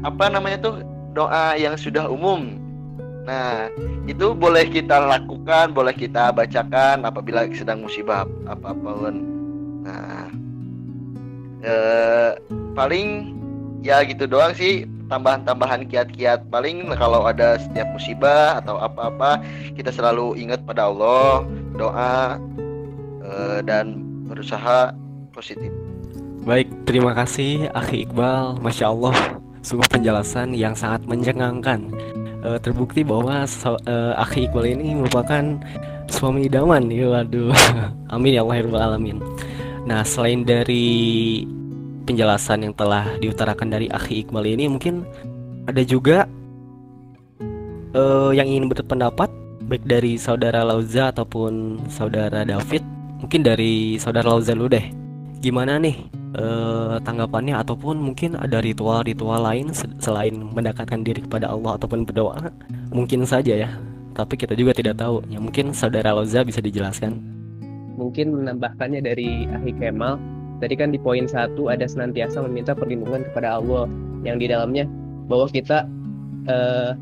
apa 0.00 0.24
namanya 0.32 0.60
tuh 0.62 0.74
doa 1.12 1.58
yang 1.58 1.74
sudah 1.74 2.06
umum 2.06 2.59
nah 3.30 3.70
itu 4.10 4.34
boleh 4.34 4.66
kita 4.66 4.98
lakukan, 5.06 5.70
boleh 5.70 5.94
kita 5.94 6.34
bacakan 6.34 7.06
apabila 7.06 7.46
sedang 7.54 7.86
musibah 7.86 8.26
apa 8.50 8.74
pun. 8.74 9.14
Nah, 9.86 10.26
eh, 11.62 12.30
paling 12.74 13.38
ya 13.86 14.02
gitu 14.02 14.26
doang 14.26 14.50
sih 14.50 14.82
tambahan-tambahan 15.06 15.86
kiat-kiat 15.86 16.46
paling 16.50 16.90
kalau 16.98 17.22
ada 17.26 17.58
setiap 17.58 17.86
musibah 17.94 18.58
atau 18.58 18.78
apa-apa 18.78 19.40
kita 19.74 19.90
selalu 19.90 20.38
ingat 20.38 20.62
pada 20.68 20.86
Allah 20.90 21.42
doa 21.74 22.36
eh, 23.24 23.58
dan 23.64 24.04
berusaha 24.28 24.92
positif 25.32 25.72
Baik, 26.40 26.72
terima 26.88 27.12
kasih 27.12 27.68
Akhi 27.76 28.08
Iqbal. 28.08 28.56
Masya 28.64 28.88
Allah, 28.88 29.12
sungguh 29.60 29.84
penjelasan 29.92 30.56
yang 30.56 30.72
sangat 30.72 31.04
mencengangkan. 31.04 31.92
Eh, 32.40 32.58
terbukti 32.64 33.04
bahwa 33.04 33.44
so- 33.44 33.80
eh, 33.84 34.12
Akhi 34.16 34.48
Iqbal 34.48 34.72
ini 34.72 34.96
merupakan 34.96 35.60
suami 36.08 36.48
idaman. 36.48 36.88
Ya, 36.88 37.12
waduh. 37.12 37.52
Amin 38.14 38.32
ya 38.32 38.40
Allah 38.40 38.56
ya 38.64 38.64
Alamin. 38.80 39.20
Nah, 39.84 40.00
selain 40.08 40.44
dari 40.48 41.44
penjelasan 42.08 42.64
yang 42.64 42.74
telah 42.74 43.04
diutarakan 43.20 43.68
dari 43.68 43.92
Akhi 43.92 44.24
Iqbal 44.24 44.56
ini, 44.56 44.72
mungkin 44.72 45.04
ada 45.68 45.84
juga 45.84 46.24
eh, 47.92 48.30
yang 48.32 48.48
ingin 48.48 48.72
berpendapat, 48.72 49.28
baik 49.68 49.84
dari 49.84 50.16
saudara 50.16 50.64
Lauza 50.64 51.12
ataupun 51.12 51.84
saudara 51.92 52.48
David. 52.48 52.80
Mungkin 53.20 53.44
dari 53.44 54.00
saudara 54.00 54.32
Lauza 54.32 54.56
dulu 54.56 54.72
deh. 54.72 54.86
Gimana 55.40 55.80
nih 55.80 55.96
eh, 56.36 56.96
tanggapannya? 57.00 57.56
Ataupun 57.56 57.96
mungkin 57.96 58.36
ada 58.36 58.60
ritual-ritual 58.60 59.40
lain 59.40 59.72
se- 59.72 59.88
selain 59.98 60.36
mendekatkan 60.36 61.00
diri 61.00 61.24
kepada 61.24 61.48
Allah 61.48 61.80
ataupun 61.80 62.04
berdoa? 62.04 62.52
Mungkin 62.92 63.24
saja 63.24 63.56
ya 63.56 63.70
tapi 64.14 64.34
kita 64.36 64.52
juga 64.58 64.74
tidak 64.74 64.98
tahu. 64.98 65.22
Ya 65.30 65.38
mungkin 65.38 65.72
saudara 65.72 66.12
Loza 66.12 66.42
bisa 66.42 66.60
dijelaskan. 66.60 67.16
Mungkin 67.96 68.36
menambahkannya 68.36 69.00
dari 69.04 69.46
Ahi 69.48 69.72
Kemal. 69.76 70.20
Tadi 70.60 70.74
kan 70.76 70.92
di 70.92 71.00
poin 71.00 71.24
satu 71.24 71.72
ada 71.72 71.88
senantiasa 71.88 72.44
meminta 72.44 72.76
perlindungan 72.76 73.24
kepada 73.32 73.60
Allah 73.60 73.88
yang 74.26 74.36
di 74.36 74.50
dalamnya. 74.50 74.84
Bahwa 75.24 75.48
kita 75.48 75.88
eh, 76.50 76.92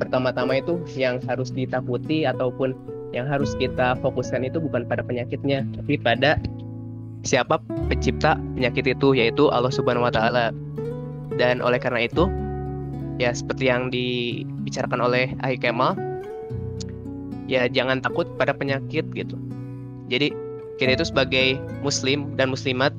pertama-tama 0.00 0.62
itu 0.62 0.80
yang 0.96 1.20
harus 1.26 1.52
ditakuti 1.52 2.24
ataupun 2.24 2.72
yang 3.12 3.24
harus 3.24 3.56
kita 3.56 3.96
fokuskan 4.04 4.44
itu 4.44 4.60
bukan 4.60 4.84
pada 4.84 5.00
penyakitnya 5.00 5.64
tapi 5.80 5.96
pada 5.96 6.36
siapa 7.24 7.58
pencipta 7.88 8.36
penyakit 8.54 8.94
itu 8.94 9.16
yaitu 9.16 9.48
Allah 9.50 9.72
Subhanahu 9.72 10.06
wa 10.06 10.12
taala. 10.12 10.54
Dan 11.38 11.62
oleh 11.62 11.78
karena 11.78 12.06
itu 12.06 12.26
ya 13.18 13.30
seperti 13.34 13.70
yang 13.70 13.90
dibicarakan 13.90 15.02
oleh 15.02 15.34
Ahi 15.42 15.58
Kemal 15.58 15.94
ya 17.50 17.66
jangan 17.66 18.04
takut 18.04 18.26
pada 18.36 18.52
penyakit 18.52 19.06
gitu. 19.14 19.34
Jadi 20.08 20.30
kita 20.78 20.94
itu 20.94 21.04
sebagai 21.10 21.58
muslim 21.82 22.32
dan 22.38 22.52
muslimat 22.54 22.94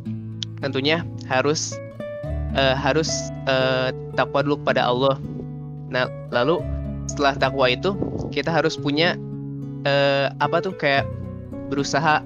tentunya 0.60 1.06
harus 1.32 1.76
eh, 2.58 2.76
harus 2.76 3.10
eh, 3.48 3.96
takwa 4.18 4.44
dulu 4.44 4.60
kepada 4.66 4.88
Allah. 4.88 5.16
Nah, 5.90 6.06
lalu 6.30 6.62
setelah 7.10 7.34
takwa 7.40 7.66
itu 7.72 7.96
kita 8.30 8.52
harus 8.54 8.78
punya 8.78 9.18
eh, 9.86 10.28
apa 10.40 10.58
tuh 10.64 10.76
kayak 10.76 11.06
berusaha 11.70 12.26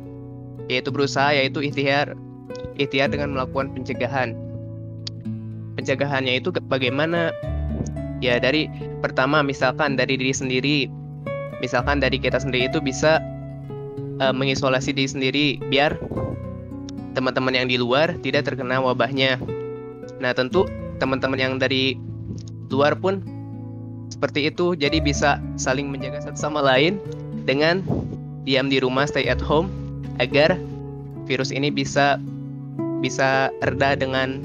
yaitu 0.71 0.89
berusaha 0.89 1.35
yaitu 1.35 1.59
ikhtiar 1.59 2.15
ikhtiar 2.79 3.11
dengan 3.11 3.35
melakukan 3.35 3.73
pencegahan. 3.75 4.33
Pencegahannya 5.77 6.39
itu 6.39 6.53
bagaimana? 6.69 7.33
Ya 8.23 8.39
dari 8.39 8.71
pertama 9.03 9.43
misalkan 9.43 9.99
dari 9.99 10.15
diri 10.15 10.31
sendiri 10.31 10.87
misalkan 11.59 11.99
dari 11.99 12.15
kita 12.15 12.39
sendiri 12.39 12.71
itu 12.71 12.79
bisa 12.79 13.19
eh, 14.23 14.33
mengisolasi 14.33 14.95
diri 14.95 15.09
sendiri 15.09 15.45
biar 15.67 15.99
teman-teman 17.13 17.53
yang 17.53 17.67
di 17.69 17.77
luar 17.77 18.17
tidak 18.19 18.49
terkena 18.49 18.81
wabahnya. 18.81 19.37
Nah, 20.17 20.33
tentu 20.33 20.65
teman-teman 20.97 21.39
yang 21.39 21.53
dari 21.61 21.97
luar 22.73 22.97
pun 22.97 23.21
seperti 24.09 24.49
itu, 24.49 24.73
jadi 24.77 24.97
bisa 25.01 25.41
saling 25.57 25.89
menjaga 25.89 26.21
satu 26.21 26.37
sama 26.37 26.61
lain 26.61 26.97
dengan 27.43 27.83
diam 28.47 28.67
di 28.67 28.79
rumah, 28.79 29.07
stay 29.07 29.27
at 29.27 29.39
home, 29.39 29.71
agar 30.19 30.55
virus 31.27 31.51
ini 31.51 31.71
bisa 31.71 32.19
bisa 33.03 33.51
reda 33.63 33.95
dengan 33.99 34.39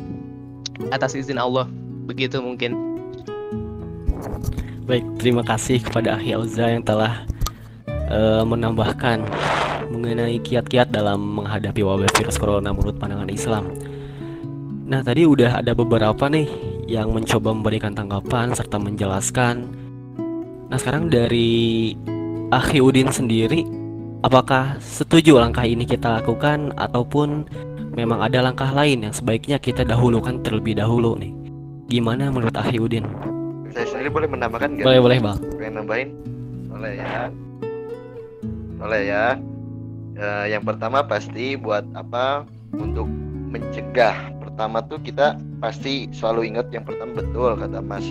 atas 0.95 1.14
izin 1.14 1.38
Allah. 1.38 1.67
Begitu 2.07 2.38
mungkin. 2.43 2.88
baik 4.88 5.05
terima 5.21 5.45
kasih 5.45 5.85
kepada 5.85 6.17
Akhi 6.17 6.33
Auza 6.33 6.73
yang 6.73 6.81
telah 6.81 7.28
eh, 8.09 8.40
menambahkan 8.40 9.21
mengenai 9.93 10.40
kiat-kiat 10.40 10.88
dalam 10.88 11.21
menghadapi 11.45 11.85
wabah 11.85 12.09
virus 12.17 12.40
corona 12.40 12.73
menurut 12.73 12.97
pandangan 12.97 13.28
Islam 13.28 13.69
nah 14.88 15.05
tadi 15.05 15.28
udah 15.28 15.61
ada 15.61 15.76
beberapa 15.76 16.33
nih 16.33 16.49
yang 16.88 17.12
mencoba 17.12 17.52
memberikan 17.52 17.93
tanggapan 17.93 18.57
serta 18.57 18.81
menjelaskan 18.81 19.69
nah 20.73 20.81
sekarang 20.81 21.12
dari 21.12 21.93
Akhi 22.49 22.81
Udin 22.81 23.12
sendiri 23.12 23.69
apakah 24.25 24.81
setuju 24.81 25.37
langkah 25.37 25.69
ini 25.69 25.85
kita 25.85 26.17
lakukan 26.17 26.73
ataupun 26.81 27.45
memang 27.93 28.25
ada 28.25 28.40
langkah 28.40 28.73
lain 28.73 29.05
yang 29.05 29.12
sebaiknya 29.12 29.61
kita 29.61 29.85
dahulukan 29.85 30.40
terlebih 30.40 30.81
dahulu 30.81 31.12
nih? 31.21 31.28
Gimana 31.93 32.33
menurut 32.33 32.57
Akhi 32.57 32.81
Udin? 32.81 33.05
Saya 33.76 33.85
sendiri 33.93 34.09
boleh 34.09 34.33
menambahkan 34.33 34.81
nggak? 34.81 34.87
Boleh 34.88 35.00
boleh 35.05 35.19
bang. 35.21 35.38
Pengen 35.61 35.75
nambahin? 35.76 36.09
Boleh 36.73 36.93
ya. 36.97 37.28
Boleh 38.81 39.02
ya. 39.05 39.25
Eh, 40.17 40.45
yang 40.49 40.64
pertama 40.64 41.05
pasti 41.05 41.52
buat 41.52 41.85
apa? 41.93 42.49
Untuk 42.81 43.05
mencegah. 43.52 44.33
Pertama 44.40 44.81
tuh 44.88 44.97
kita 45.05 45.37
pasti 45.61 46.09
selalu 46.17 46.57
ingat 46.57 46.73
yang 46.73 46.88
pertama 46.88 47.12
betul 47.12 47.61
kata 47.61 47.85
Mas. 47.85 48.09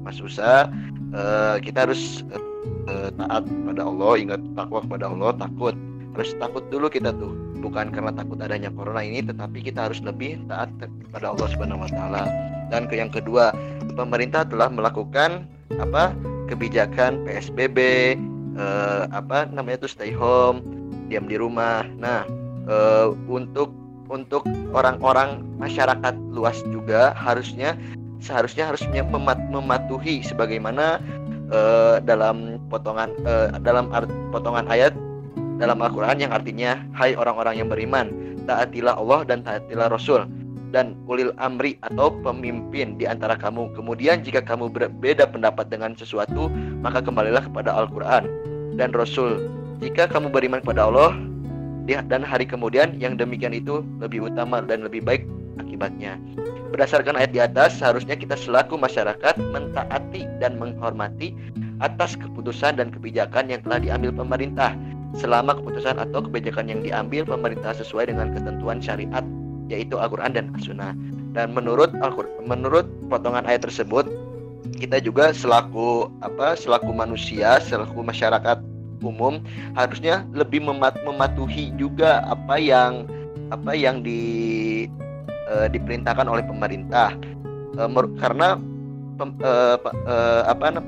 Mas 0.00 0.16
Usa 0.16 0.72
eh, 1.12 1.56
kita 1.60 1.84
harus 1.84 2.24
eh, 2.32 2.49
eh, 2.88 3.10
taat 3.18 3.44
pada 3.44 3.82
Allah 3.84 4.12
ingat 4.16 4.40
takwa 4.56 4.80
kepada 4.84 5.04
Allah 5.10 5.30
takut. 5.36 5.74
Harus 6.16 6.30
takut 6.38 6.64
dulu 6.72 6.86
kita 6.90 7.12
tuh. 7.14 7.32
Bukan 7.60 7.92
karena 7.92 8.12
takut 8.14 8.40
adanya 8.40 8.72
corona 8.72 9.04
ini 9.04 9.20
tetapi 9.20 9.60
kita 9.60 9.90
harus 9.90 10.00
lebih 10.00 10.40
taat 10.48 10.72
kepada 10.80 11.36
Allah 11.36 11.46
Subhanahu 11.52 11.84
wa 11.84 11.90
taala. 11.90 12.24
Dan 12.70 12.86
ke 12.86 12.96
yang 12.96 13.12
kedua 13.12 13.52
pemerintah 13.98 14.46
telah 14.46 14.70
melakukan 14.70 15.44
apa 15.78 16.14
kebijakan 16.50 17.22
PSBB 17.26 17.78
eh, 18.56 19.02
apa 19.10 19.50
namanya 19.50 19.86
tuh 19.86 19.92
stay 19.92 20.14
home 20.14 20.62
diam 21.10 21.26
di 21.26 21.36
rumah. 21.36 21.84
Nah 21.98 22.24
eh, 22.70 23.08
untuk 23.28 23.74
untuk 24.10 24.42
orang-orang 24.74 25.46
masyarakat 25.56 26.14
luas 26.34 26.58
juga 26.68 27.14
harusnya 27.14 27.78
seharusnya 28.20 28.68
harusnya 28.68 29.02
memat- 29.06 29.48
mematuhi 29.48 30.20
sebagaimana 30.20 31.00
eh, 31.50 31.96
dalam 32.04 32.59
potongan 32.70 33.10
eh, 33.26 33.50
dalam 33.60 33.90
art- 33.90 34.14
potongan 34.30 34.70
ayat 34.70 34.94
dalam 35.60 35.82
Al-Qur'an 35.84 36.16
yang 36.16 36.32
artinya 36.32 36.80
hai 36.96 37.12
orang-orang 37.12 37.60
yang 37.60 37.68
beriman 37.68 38.08
taatilah 38.48 38.96
Allah 38.96 39.20
dan 39.28 39.44
taatilah 39.44 39.92
Rasul 39.92 40.24
dan 40.70 40.94
ulil 41.10 41.34
amri 41.42 41.76
atau 41.82 42.14
pemimpin 42.22 42.94
di 42.94 43.04
antara 43.04 43.34
kamu. 43.34 43.74
Kemudian 43.74 44.22
jika 44.22 44.40
kamu 44.40 44.70
berbeda 44.70 45.26
pendapat 45.26 45.66
dengan 45.66 45.98
sesuatu, 45.98 46.46
maka 46.80 47.02
kembalilah 47.02 47.42
kepada 47.42 47.74
Al-Qur'an 47.74 48.30
dan 48.78 48.94
Rasul. 48.94 49.50
Jika 49.82 50.06
kamu 50.06 50.30
beriman 50.30 50.62
kepada 50.62 50.86
Allah 50.86 51.12
dan 52.06 52.22
hari 52.22 52.46
kemudian 52.46 52.94
yang 53.02 53.18
demikian 53.18 53.50
itu 53.50 53.82
lebih 53.98 54.30
utama 54.30 54.62
dan 54.62 54.86
lebih 54.86 55.02
baik 55.02 55.26
akibatnya. 55.58 56.14
Berdasarkan 56.70 57.18
ayat 57.18 57.34
di 57.34 57.42
atas, 57.42 57.82
seharusnya 57.82 58.14
kita 58.14 58.38
selaku 58.38 58.78
masyarakat 58.78 59.34
mentaati 59.50 60.22
dan 60.38 60.54
menghormati 60.54 61.34
atas 61.80 62.16
keputusan 62.16 62.76
dan 62.76 62.92
kebijakan 62.92 63.48
yang 63.48 63.60
telah 63.64 63.80
diambil 63.80 64.12
pemerintah 64.12 64.76
selama 65.18 65.58
keputusan 65.58 65.98
atau 65.98 66.22
kebijakan 66.22 66.70
yang 66.70 66.80
diambil 66.84 67.26
pemerintah 67.26 67.74
sesuai 67.74 68.12
dengan 68.12 68.30
ketentuan 68.30 68.78
syariat 68.78 69.24
yaitu 69.70 69.98
Al-Qur'an 69.98 70.34
dan 70.34 70.50
As-Sunnah. 70.58 70.94
Dan 71.30 71.54
menurut 71.54 71.94
al 72.02 72.10
menurut 72.42 72.86
potongan 73.06 73.46
ayat 73.46 73.62
tersebut, 73.62 74.06
kita 74.82 74.98
juga 74.98 75.30
selaku 75.30 76.10
apa 76.26 76.58
selaku 76.58 76.90
manusia, 76.90 77.62
selaku 77.62 78.02
masyarakat 78.02 78.58
umum 79.00 79.40
harusnya 79.78 80.26
lebih 80.34 80.60
memat 80.60 80.98
mematuhi 81.06 81.72
juga 81.78 82.20
apa 82.26 82.58
yang 82.58 83.06
apa 83.54 83.72
yang 83.72 84.02
di 84.02 84.22
eh, 85.50 85.66
diperintahkan 85.70 86.26
oleh 86.26 86.42
pemerintah. 86.44 87.14
Mer- 87.78 88.12
karena 88.18 88.58
pem- 89.14 89.38
pa- 89.38 89.94
eh, 89.94 90.42
apa 90.50 90.82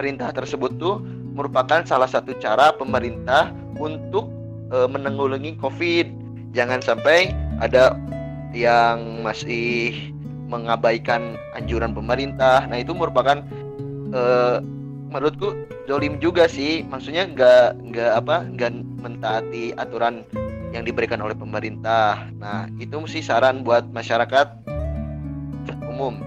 perintah 0.00 0.32
tersebut 0.32 0.80
tuh 0.80 1.04
merupakan 1.36 1.84
salah 1.84 2.08
satu 2.08 2.32
cara 2.40 2.72
pemerintah 2.72 3.52
untuk 3.76 4.32
eh, 4.72 4.88
menanggulangi 4.88 5.60
Covid. 5.60 6.08
Jangan 6.56 6.80
sampai 6.80 7.36
ada 7.60 7.92
yang 8.56 9.20
masih 9.20 9.92
mengabaikan 10.48 11.36
anjuran 11.52 11.92
pemerintah. 11.92 12.64
Nah 12.64 12.80
itu 12.80 12.96
merupakan 12.96 13.44
eh, 14.16 14.56
menurutku 15.12 15.52
zolim 15.84 16.16
juga 16.16 16.48
sih. 16.48 16.80
Maksudnya 16.88 17.28
nggak 17.28 17.92
nggak 17.92 18.12
apa 18.24 18.48
nggak 18.56 18.72
mentaati 19.04 19.76
aturan 19.76 20.24
yang 20.72 20.88
diberikan 20.88 21.20
oleh 21.20 21.36
pemerintah. 21.36 22.24
Nah 22.40 22.72
itu 22.80 22.96
mesti 22.96 23.20
saran 23.20 23.60
buat 23.60 23.84
masyarakat 23.92 24.48
umum 25.92 26.24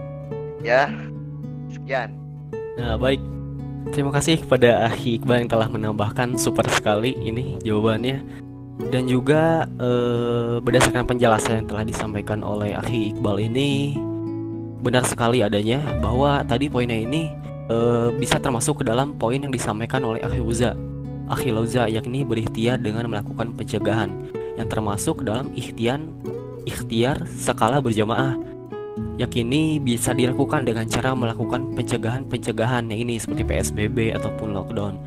ya. 0.62 0.88
Sekian. 1.74 2.14
Nah, 2.78 3.02
baik. 3.02 3.33
Terima 3.92 4.16
kasih 4.16 4.40
kepada 4.40 4.88
Ahi 4.88 5.20
Iqbal 5.20 5.44
yang 5.44 5.52
telah 5.52 5.68
menambahkan 5.68 6.40
super 6.40 6.64
sekali 6.72 7.18
ini 7.20 7.60
jawabannya. 7.66 8.24
Dan 8.90 9.06
juga 9.06 9.68
eh, 9.82 10.64
berdasarkan 10.64 11.04
penjelasan 11.06 11.64
yang 11.64 11.68
telah 11.68 11.84
disampaikan 11.84 12.40
oleh 12.46 12.72
Ahi 12.78 13.12
Iqbal 13.12 13.44
ini 13.44 14.00
benar 14.84 15.08
sekali 15.08 15.40
adanya 15.40 15.80
bahwa 16.04 16.44
tadi 16.44 16.68
poinnya 16.68 17.00
ini 17.00 17.32
eh, 17.72 18.10
bisa 18.20 18.38
termasuk 18.38 18.84
ke 18.84 18.84
dalam 18.84 19.16
poin 19.16 19.40
yang 19.40 19.52
disampaikan 19.52 20.04
oleh 20.04 20.20
Akhi 20.20 20.44
Uza. 20.44 20.76
Akhi 21.32 21.56
Lauza 21.56 21.88
yakni 21.88 22.28
berikhtiar 22.28 22.84
dengan 22.84 23.08
melakukan 23.08 23.56
pencegahan 23.56 24.12
yang 24.60 24.68
termasuk 24.68 25.24
dalam 25.24 25.50
ikhtiar 25.56 26.04
ikhtiar 26.68 27.24
skala 27.32 27.80
berjamaah 27.80 28.36
yakini 29.18 29.78
bisa 29.78 30.12
dilakukan 30.14 30.66
dengan 30.66 30.90
cara 30.90 31.14
melakukan 31.14 31.74
pencegahan-pencegahan 31.78 32.90
ini 32.90 33.22
seperti 33.22 33.46
PSBB 33.46 34.14
ataupun 34.18 34.58
lockdown. 34.58 34.98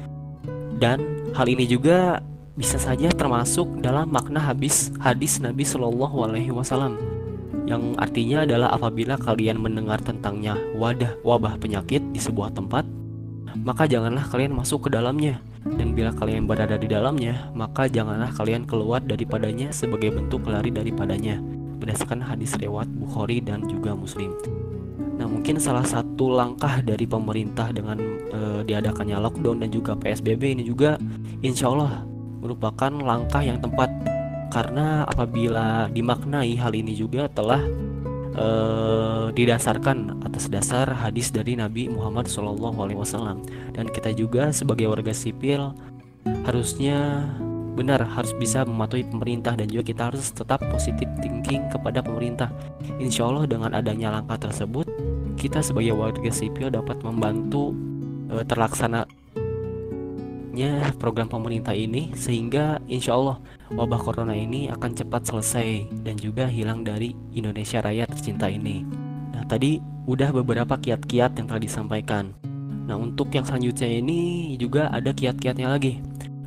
Dan 0.78 1.02
hal 1.34 1.46
ini 1.50 1.66
juga 1.66 2.22
bisa 2.54 2.78
saja 2.80 3.10
termasuk 3.12 3.82
dalam 3.82 4.08
makna 4.08 4.40
habis 4.40 4.94
hadis 5.02 5.42
Nabi 5.42 5.66
Shallallahu 5.66 6.24
Alaihi 6.24 6.52
Wasallam 6.54 6.96
yang 7.66 7.98
artinya 7.98 8.46
adalah 8.46 8.70
apabila 8.70 9.18
kalian 9.18 9.58
mendengar 9.58 9.98
tentangnya 9.98 10.54
wadah 10.78 11.18
wabah 11.26 11.58
penyakit 11.58 11.98
di 12.14 12.22
sebuah 12.22 12.54
tempat, 12.54 12.86
maka 13.58 13.90
janganlah 13.90 14.22
kalian 14.30 14.54
masuk 14.54 14.86
ke 14.86 14.94
dalamnya. 14.94 15.42
Dan 15.66 15.98
bila 15.98 16.14
kalian 16.14 16.46
berada 16.46 16.78
di 16.78 16.86
dalamnya, 16.86 17.50
maka 17.50 17.90
janganlah 17.90 18.30
kalian 18.38 18.70
keluar 18.70 19.02
daripadanya 19.02 19.74
sebagai 19.74 20.14
bentuk 20.14 20.46
lari 20.46 20.70
daripadanya 20.70 21.42
berdasarkan 21.86 22.18
hadis 22.18 22.58
riwayat 22.58 22.90
Bukhari 22.98 23.38
dan 23.38 23.62
juga 23.70 23.94
Muslim. 23.94 24.34
Nah, 25.16 25.30
mungkin 25.30 25.62
salah 25.62 25.86
satu 25.86 26.34
langkah 26.34 26.82
dari 26.82 27.06
pemerintah 27.06 27.70
dengan 27.70 27.94
eh, 28.34 28.60
diadakannya 28.66 29.22
lockdown 29.22 29.62
dan 29.62 29.70
juga 29.70 29.94
PSBB 29.94 30.58
ini 30.58 30.66
juga 30.66 30.98
insya 31.46 31.70
Allah 31.70 32.02
merupakan 32.42 32.90
langkah 32.90 33.40
yang 33.40 33.62
tepat 33.62 33.88
karena 34.50 35.06
apabila 35.06 35.86
dimaknai 35.94 36.58
hal 36.58 36.74
ini 36.74 36.92
juga 36.98 37.30
telah 37.30 37.62
eh, 38.34 39.26
didasarkan 39.30 40.26
atas 40.26 40.50
dasar 40.50 40.90
hadis 40.90 41.30
dari 41.30 41.54
Nabi 41.54 41.86
Muhammad 41.86 42.26
SAW 42.26 42.58
dan 43.72 43.86
kita 43.94 44.10
juga 44.10 44.50
sebagai 44.50 44.90
warga 44.90 45.14
sipil 45.14 45.70
harusnya 46.44 47.30
benar 47.76 48.00
harus 48.00 48.32
bisa 48.32 48.64
mematuhi 48.64 49.04
pemerintah 49.04 49.52
dan 49.52 49.68
juga 49.68 49.84
kita 49.92 50.08
harus 50.08 50.32
tetap 50.32 50.64
positif 50.72 51.04
thinking 51.20 51.68
kepada 51.68 52.00
pemerintah. 52.00 52.48
Insya 52.96 53.28
Allah 53.28 53.44
dengan 53.44 53.76
adanya 53.76 54.16
langkah 54.16 54.40
tersebut, 54.48 54.88
kita 55.36 55.60
sebagai 55.60 55.92
warga 55.92 56.32
sipil 56.32 56.72
dapat 56.72 56.96
membantu 57.04 57.76
eh, 58.32 58.40
terlaksananya 58.48 59.06
program 60.96 61.28
pemerintah 61.28 61.76
ini 61.76 62.16
sehingga 62.16 62.80
insya 62.88 63.12
Allah 63.12 63.36
wabah 63.68 64.00
corona 64.00 64.32
ini 64.32 64.72
akan 64.72 64.96
cepat 64.96 65.28
selesai 65.28 65.84
dan 66.00 66.16
juga 66.16 66.48
hilang 66.48 66.80
dari 66.80 67.12
Indonesia 67.36 67.84
Raya 67.84 68.08
tercinta 68.08 68.48
ini. 68.48 68.88
Nah 69.36 69.44
tadi 69.44 69.76
udah 70.08 70.32
beberapa 70.32 70.80
kiat-kiat 70.80 71.36
yang 71.36 71.46
telah 71.52 71.60
disampaikan. 71.60 72.32
Nah 72.88 72.96
untuk 72.96 73.28
yang 73.36 73.44
selanjutnya 73.44 74.00
ini 74.00 74.56
juga 74.56 74.88
ada 74.88 75.12
kiat-kiatnya 75.12 75.68
lagi 75.68 76.00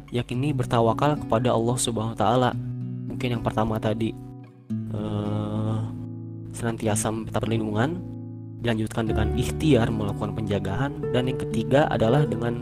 yakni 0.09 0.53
bertawakal 0.53 1.17
kepada 1.17 1.53
Allah 1.53 1.77
Subhanahu 1.77 2.13
wa 2.13 2.19
taala. 2.19 2.51
Mungkin 3.09 3.39
yang 3.39 3.43
pertama 3.45 3.77
tadi 3.77 4.13
eh, 4.71 5.77
senantiasa 6.53 7.13
minta 7.13 7.39
perlindungan, 7.39 7.99
dilanjutkan 8.59 9.07
dengan 9.07 9.27
ikhtiar 9.39 9.87
melakukan 9.87 10.35
penjagaan 10.35 10.91
dan 11.15 11.31
yang 11.31 11.39
ketiga 11.39 11.87
adalah 11.87 12.27
dengan 12.27 12.59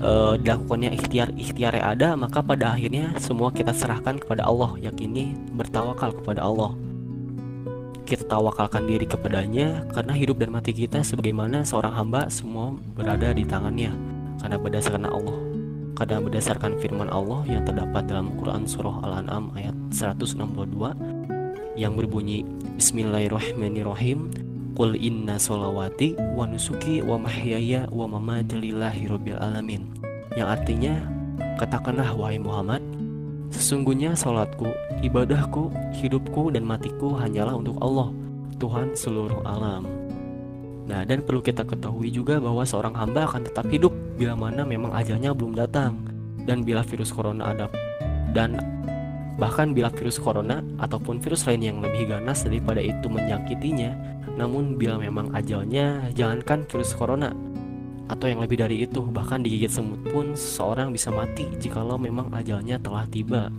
eh, 0.00 0.34
dilakukannya 0.40 0.92
ikhtiar 0.92 1.32
ikhtiar 1.32 1.72
yang 1.72 1.88
ada 1.96 2.08
maka 2.14 2.44
pada 2.44 2.76
akhirnya 2.76 3.16
semua 3.16 3.48
kita 3.48 3.72
serahkan 3.72 4.20
kepada 4.20 4.44
Allah 4.44 4.76
yakini 4.76 5.32
bertawakal 5.56 6.12
kepada 6.20 6.44
Allah 6.44 6.76
kita 8.06 8.22
tawakalkan 8.28 8.86
diri 8.86 9.08
kepadanya 9.08 9.82
karena 9.90 10.14
hidup 10.14 10.38
dan 10.38 10.54
mati 10.54 10.70
kita 10.70 11.02
sebagaimana 11.02 11.66
seorang 11.66 11.90
hamba 11.90 12.30
semua 12.30 12.76
berada 12.94 13.34
di 13.34 13.42
tangannya 13.42 13.90
karena 14.38 14.56
berdasarkan 14.60 15.10
Allah 15.10 15.45
karena 15.96 16.20
berdasarkan 16.20 16.76
firman 16.76 17.08
Allah 17.08 17.40
yang 17.48 17.64
terdapat 17.64 18.04
dalam 18.04 18.36
Quran 18.36 18.68
Surah 18.68 19.00
Al-An'am 19.00 19.48
ayat 19.56 19.72
162 19.88 20.92
yang 21.80 21.96
berbunyi 21.96 22.44
Bismillahirrahmanirrahim. 22.76 24.28
Qul 24.76 24.92
inna 25.00 25.40
solawati 25.40 26.20
wa 26.36 26.44
nusuki 26.44 27.00
wa 27.00 27.16
mahyaya 27.16 27.88
wa 27.88 28.04
mamati 28.04 28.60
lillahi 28.60 29.08
rabbil 29.08 29.40
alamin. 29.40 29.88
Yang 30.36 30.48
artinya 30.60 30.94
Katakanlah 31.56 32.12
wahai 32.12 32.36
Muhammad 32.36 32.84
Sesungguhnya 33.48 34.12
salatku, 34.12 34.68
ibadahku, 35.00 35.72
hidupku 35.96 36.52
dan 36.52 36.68
matiku 36.68 37.16
hanyalah 37.16 37.56
untuk 37.56 37.80
Allah 37.80 38.12
Tuhan 38.60 38.92
seluruh 38.92 39.40
alam 39.48 40.05
Nah, 40.86 41.02
dan 41.02 41.26
perlu 41.26 41.42
kita 41.42 41.66
ketahui 41.66 42.14
juga 42.14 42.38
bahwa 42.38 42.62
seorang 42.62 42.94
hamba 42.94 43.26
akan 43.26 43.42
tetap 43.42 43.66
hidup 43.66 43.90
bila 44.14 44.38
mana 44.38 44.62
memang 44.62 44.94
ajalnya 44.94 45.34
belum 45.34 45.58
datang 45.58 45.98
dan 46.46 46.62
bila 46.62 46.86
virus 46.86 47.10
corona 47.10 47.50
ada. 47.50 47.66
Dan 48.30 48.54
bahkan 49.36 49.74
bila 49.74 49.90
virus 49.90 50.16
corona 50.16 50.62
ataupun 50.78 51.18
virus 51.18 51.44
lain 51.44 51.60
yang 51.60 51.78
lebih 51.82 52.08
ganas 52.08 52.46
daripada 52.46 52.80
itu 52.80 53.04
menyakitinya 53.10 53.92
namun 54.36 54.76
bila 54.76 55.00
memang 55.00 55.32
ajalnya 55.32 56.12
jangankan 56.12 56.68
virus 56.68 56.92
corona 56.92 57.32
atau 58.06 58.30
yang 58.30 58.38
lebih 58.38 58.60
dari 58.62 58.86
itu 58.86 59.02
bahkan 59.02 59.42
digigit 59.42 59.72
semut 59.72 59.98
pun 60.12 60.36
seorang 60.38 60.94
bisa 60.94 61.10
mati 61.10 61.48
jikalau 61.58 61.98
memang 61.98 62.30
ajalnya 62.30 62.78
telah 62.78 63.02
tiba. 63.10 63.50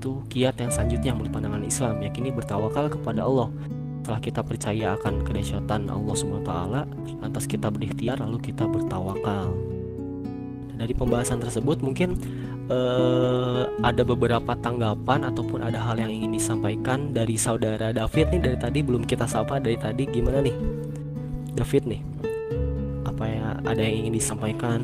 Itu 0.00 0.24
kiat 0.32 0.58
yang 0.58 0.72
selanjutnya 0.72 1.12
menurut 1.14 1.30
pandangan 1.30 1.62
Islam 1.62 1.94
yakini 2.02 2.32
bertawakal 2.32 2.88
kepada 2.90 3.22
Allah 3.22 3.52
setelah 4.00 4.20
kita 4.24 4.40
percaya 4.40 4.96
akan 4.96 5.20
kedahsyatan 5.28 5.92
Allah 5.92 6.16
SWT 6.16 6.52
lantas 7.20 7.44
kita 7.44 7.68
berikhtiar 7.68 8.16
lalu 8.24 8.40
kita 8.40 8.64
bertawakal. 8.64 9.52
Dari 10.80 10.96
pembahasan 10.96 11.44
tersebut 11.44 11.84
mungkin 11.84 12.16
eh, 12.72 13.62
ada 13.84 14.00
beberapa 14.00 14.56
tanggapan 14.56 15.28
ataupun 15.28 15.60
ada 15.60 15.76
hal 15.76 16.00
yang 16.00 16.08
ingin 16.08 16.32
disampaikan 16.32 17.12
dari 17.12 17.36
saudara 17.36 17.92
David 17.92 18.32
nih 18.32 18.40
dari 18.40 18.56
tadi 18.56 18.80
belum 18.80 19.04
kita 19.04 19.28
sapa 19.28 19.60
dari 19.60 19.76
tadi 19.76 20.08
gimana 20.08 20.40
nih? 20.40 20.56
David 21.60 21.84
nih 21.84 22.00
apa 23.04 23.24
ya 23.28 23.46
ada 23.68 23.80
yang 23.84 24.08
ingin 24.08 24.16
disampaikan? 24.16 24.80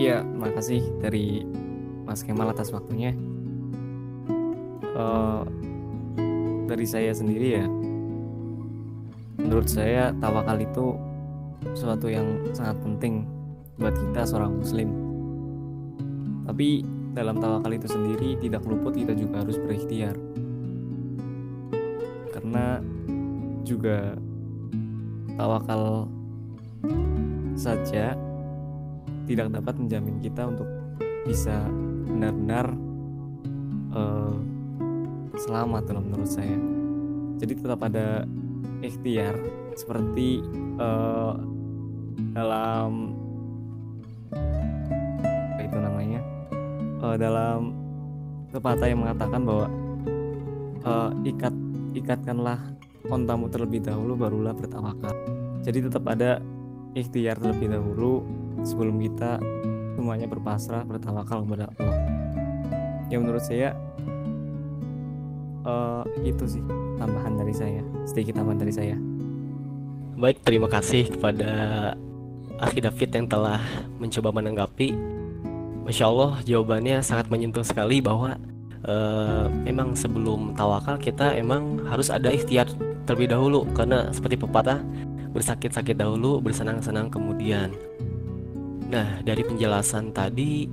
Iya, 0.00 0.24
makasih 0.24 0.80
dari 1.04 1.44
Mas 2.08 2.24
Kemal 2.24 2.48
atas 2.48 2.72
waktunya. 2.72 3.12
Eh, 4.96 5.42
dari 6.64 6.86
saya 6.88 7.12
sendiri 7.12 7.60
ya, 7.60 7.64
menurut 9.54 9.70
saya 9.70 10.10
tawakal 10.18 10.58
itu 10.58 10.98
sesuatu 11.78 12.10
yang 12.10 12.26
sangat 12.50 12.74
penting 12.82 13.22
buat 13.78 13.94
kita 13.94 14.26
seorang 14.26 14.58
Muslim. 14.58 14.90
Tapi 16.42 16.82
dalam 17.14 17.38
tawakal 17.38 17.70
itu 17.70 17.86
sendiri 17.86 18.34
tidak 18.42 18.66
luput 18.66 18.98
kita 18.98 19.14
juga 19.14 19.46
harus 19.46 19.54
berikhtiar. 19.62 20.18
Karena 22.34 22.82
juga 23.62 24.18
tawakal 25.38 26.10
saja 27.54 28.18
tidak 29.30 29.54
dapat 29.54 29.78
menjamin 29.78 30.18
kita 30.18 30.50
untuk 30.50 30.66
bisa 31.30 31.62
benar-benar 32.10 32.74
eh, 33.94 34.36
selamat 35.46 35.94
menurut 35.94 36.26
saya. 36.26 36.58
Jadi 37.38 37.54
tetap 37.54 37.86
ada 37.86 38.26
ikhtiar 38.84 39.34
seperti 39.72 40.44
eh, 40.78 41.34
dalam 42.36 43.16
apa 45.54 45.60
itu 45.64 45.78
namanya 45.80 46.20
Eh, 47.04 47.16
dalam 47.20 47.76
pepatah 48.48 48.88
yang 48.88 49.04
mengatakan 49.04 49.44
bahwa 49.44 49.66
eh, 50.80 51.10
ikat 51.36 51.54
ikatkanlah 51.92 52.56
ontamu 53.12 53.52
terlebih 53.52 53.84
dahulu 53.84 54.16
barulah 54.16 54.56
bertawakal. 54.56 55.12
Jadi 55.60 55.84
tetap 55.84 56.04
ada 56.08 56.40
ikhtiar 56.96 57.36
terlebih 57.36 57.76
dahulu 57.76 58.24
sebelum 58.64 58.96
kita 59.04 59.36
semuanya 60.00 60.24
berpasrah 60.24 60.88
bertawakal 60.88 61.44
kepada 61.44 61.68
Allah 61.76 61.98
ya 63.12 63.16
menurut 63.20 63.44
saya 63.44 63.76
eh, 65.64 66.04
itu 66.28 66.44
sih 66.46 66.62
tambahan 67.00 67.34
dari 67.40 67.54
saya 67.56 67.82
sedikit 68.04 68.40
tambahan 68.40 68.60
dari 68.60 68.72
saya. 68.72 68.96
Baik 70.14 70.46
terima 70.46 70.70
kasih 70.70 71.10
kepada 71.10 71.50
Akhi 72.62 72.78
David 72.78 73.10
yang 73.10 73.26
telah 73.26 73.60
mencoba 73.98 74.30
menanggapi. 74.30 74.94
Masya 75.84 76.06
Allah 76.08 76.40
jawabannya 76.46 77.02
sangat 77.04 77.28
menyentuh 77.28 77.66
sekali 77.66 77.98
bahwa 77.98 78.38
eh, 78.86 79.46
emang 79.66 79.92
sebelum 79.98 80.54
tawakal 80.54 80.96
kita 80.96 81.34
emang 81.34 81.82
harus 81.88 82.08
ada 82.08 82.30
ikhtiar 82.30 82.70
terlebih 83.04 83.34
dahulu. 83.34 83.66
Karena 83.74 84.08
seperti 84.14 84.38
pepatah 84.38 84.80
bersakit-sakit 85.34 85.98
dahulu 85.98 86.38
bersenang-senang 86.38 87.10
kemudian. 87.10 87.74
Nah, 88.86 89.18
dari 89.26 89.42
penjelasan 89.42 90.14
tadi 90.14 90.70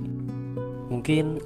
mungkin 0.86 1.42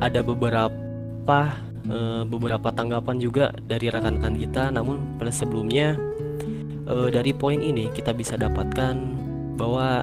ada 0.00 0.24
beberapa 0.24 1.52
eh, 1.88 2.22
beberapa 2.26 2.70
tanggapan 2.70 3.16
juga 3.20 3.50
dari 3.64 3.88
rekan-rekan 3.88 4.36
kita. 4.36 4.62
Namun 4.74 5.18
pada 5.20 5.32
sebelumnya 5.32 5.96
eh, 6.88 7.08
dari 7.12 7.32
poin 7.32 7.60
ini 7.60 7.88
kita 7.92 8.12
bisa 8.12 8.36
dapatkan 8.36 8.94
bahwa 9.54 10.02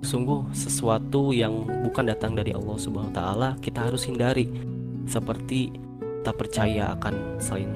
sungguh 0.00 0.48
sesuatu 0.56 1.32
yang 1.36 1.68
bukan 1.84 2.08
datang 2.08 2.32
dari 2.32 2.56
Allah 2.56 2.76
Subhanahu 2.80 3.12
wa 3.12 3.16
taala 3.16 3.48
kita 3.60 3.88
harus 3.88 4.06
hindari. 4.08 4.48
Seperti 5.10 5.74
kita 6.20 6.32
percaya 6.36 6.84
akan 7.00 7.40
selain 7.40 7.70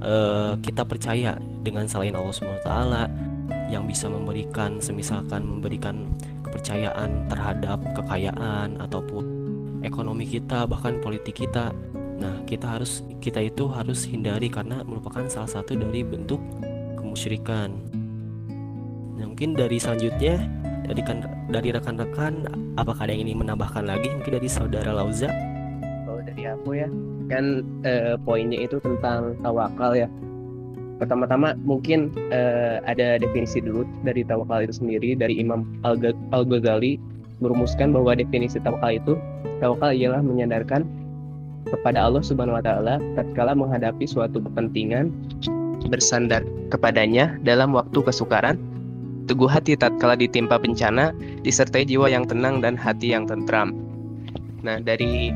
eh, 0.00 0.52
kita 0.64 0.82
percaya 0.82 1.36
dengan 1.60 1.84
selain 1.86 2.16
Allah 2.16 2.34
Subhanahu 2.34 2.60
wa 2.60 2.66
taala 2.66 3.02
yang 3.68 3.88
bisa 3.88 4.08
memberikan 4.08 4.80
semisalkan 4.80 5.44
memberikan 5.44 6.08
kepercayaan 6.44 7.24
terhadap 7.32 7.80
kekayaan 7.96 8.76
ataupun 8.76 9.24
ekonomi 9.80 10.28
kita 10.28 10.68
bahkan 10.68 11.00
politik 11.00 11.44
kita 11.48 11.72
nah 12.22 12.38
kita 12.46 12.78
harus 12.78 13.02
kita 13.18 13.42
itu 13.42 13.66
harus 13.66 14.06
hindari 14.06 14.46
karena 14.46 14.86
merupakan 14.86 15.26
salah 15.26 15.50
satu 15.50 15.74
dari 15.74 16.06
bentuk 16.06 16.38
kemusyrikan 16.94 17.74
nah, 19.18 19.26
mungkin 19.26 19.58
dari 19.58 19.82
selanjutnya 19.82 20.38
dari 20.86 21.02
kan 21.02 21.26
dari 21.50 21.68
rekan-rekan 21.74 22.46
apakah 22.76 23.06
ada 23.06 23.12
yang 23.14 23.30
ingin 23.30 23.46
menambahkan 23.46 23.86
lagi 23.86 24.10
mungkin 24.10 24.38
dari 24.38 24.48
saudara 24.50 24.90
Lauza 24.94 25.30
Kalau 26.06 26.20
dari 26.22 26.42
aku 26.46 26.70
ya, 26.76 26.88
kan 27.30 27.64
eh, 27.86 28.14
poinnya 28.22 28.58
itu 28.66 28.82
tentang 28.82 29.38
tawakal 29.40 29.94
ya. 29.96 30.08
Pertama-tama 30.98 31.58
mungkin 31.62 32.14
eh, 32.30 32.78
ada 32.86 33.18
definisi 33.18 33.58
dulu 33.58 33.82
dari 34.06 34.22
tawakal 34.22 34.66
itu 34.66 34.74
sendiri 34.78 35.18
dari 35.18 35.38
Imam 35.38 35.66
Al- 35.82 36.14
Al-Ghazali 36.30 36.98
merumuskan 37.42 37.90
bahwa 37.90 38.14
definisi 38.14 38.62
tawakal 38.62 38.98
itu 38.98 39.14
tawakal 39.58 39.90
ialah 39.90 40.22
menyandarkan 40.22 40.86
kepada 41.68 42.02
Allah 42.02 42.22
Subhanahu 42.24 42.58
wa 42.58 42.64
taala 42.64 42.98
tatkala 43.14 43.54
menghadapi 43.54 44.04
suatu 44.08 44.42
kepentingan 44.42 45.12
bersandar 45.90 46.42
kepadanya 46.70 47.38
dalam 47.42 47.74
waktu 47.74 47.98
kesukaran 48.02 48.58
teguh 49.26 49.50
hati 49.50 49.78
tatkala 49.78 50.18
ditimpa 50.18 50.58
bencana 50.58 51.14
disertai 51.46 51.86
jiwa 51.86 52.10
yang 52.10 52.26
tenang 52.26 52.58
dan 52.58 52.74
hati 52.74 53.14
yang 53.14 53.26
tentram. 53.26 53.74
Nah, 54.62 54.78
dari 54.78 55.34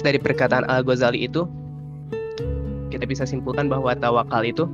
dari 0.00 0.18
perkataan 0.18 0.68
Al-Ghazali 0.68 1.24
itu 1.24 1.48
kita 2.92 3.04
bisa 3.08 3.24
simpulkan 3.24 3.70
bahwa 3.70 3.94
tawakal 3.96 4.42
itu 4.44 4.64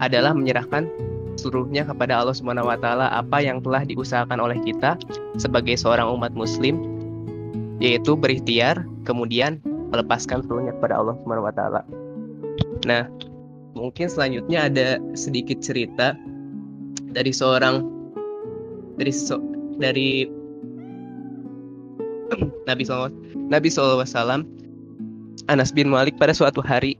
adalah 0.00 0.36
menyerahkan 0.36 0.88
seluruhnya 1.36 1.84
kepada 1.84 2.20
Allah 2.20 2.32
Subhanahu 2.32 2.68
wa 2.68 2.78
taala 2.80 3.12
apa 3.12 3.44
yang 3.44 3.60
telah 3.60 3.84
diusahakan 3.84 4.40
oleh 4.40 4.58
kita 4.64 4.96
sebagai 5.36 5.76
seorang 5.76 6.08
umat 6.16 6.32
muslim 6.32 6.95
yaitu 7.78 8.16
berikhtiar 8.16 8.84
kemudian 9.04 9.60
melepaskan 9.92 10.42
seluruhnya 10.44 10.74
kepada 10.76 10.98
Allah 10.98 11.14
Subhanahu 11.22 11.46
wa 11.46 11.54
taala. 11.54 11.80
Nah, 12.88 13.06
mungkin 13.76 14.08
selanjutnya 14.08 14.68
ada 14.68 14.88
sedikit 15.12 15.60
cerita 15.60 16.16
dari 17.12 17.32
seorang 17.32 17.84
dari 18.96 19.12
so, 19.12 19.38
dari 19.76 20.26
Nabi 22.68 22.82
SAW 22.82 23.12
Nabi 23.48 23.68
SAW 23.70 24.42
Anas 25.46 25.70
bin 25.70 25.92
Malik 25.92 26.18
pada 26.18 26.34
suatu 26.34 26.58
hari 26.58 26.98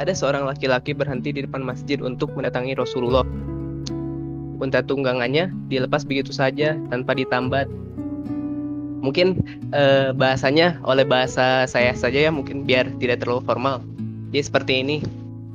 ada 0.00 0.16
seorang 0.16 0.48
laki-laki 0.48 0.96
berhenti 0.96 1.28
di 1.28 1.44
depan 1.44 1.60
masjid 1.60 2.00
untuk 2.00 2.32
mendatangi 2.32 2.72
Rasulullah. 2.72 3.22
Unta 4.56 4.80
tunggangannya 4.80 5.52
dilepas 5.68 6.08
begitu 6.08 6.32
saja 6.32 6.80
tanpa 6.88 7.12
ditambat. 7.12 7.68
Mungkin 9.00 9.40
eh, 9.72 10.12
bahasanya 10.12 10.76
oleh 10.84 11.08
bahasa 11.08 11.64
saya 11.64 11.96
saja 11.96 12.28
ya 12.28 12.30
mungkin 12.32 12.68
biar 12.68 12.88
tidak 13.00 13.24
terlalu 13.24 13.42
formal. 13.44 13.80
Jadi 14.30 14.42
seperti 14.44 14.72
ini 14.84 14.96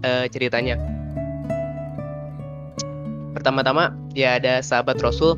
eh, 0.01 0.25
ceritanya. 0.33 0.81
Pertama-tama 3.37 3.93
ya 4.17 4.41
ada 4.41 4.59
sahabat 4.65 4.97
Rasul 4.99 5.37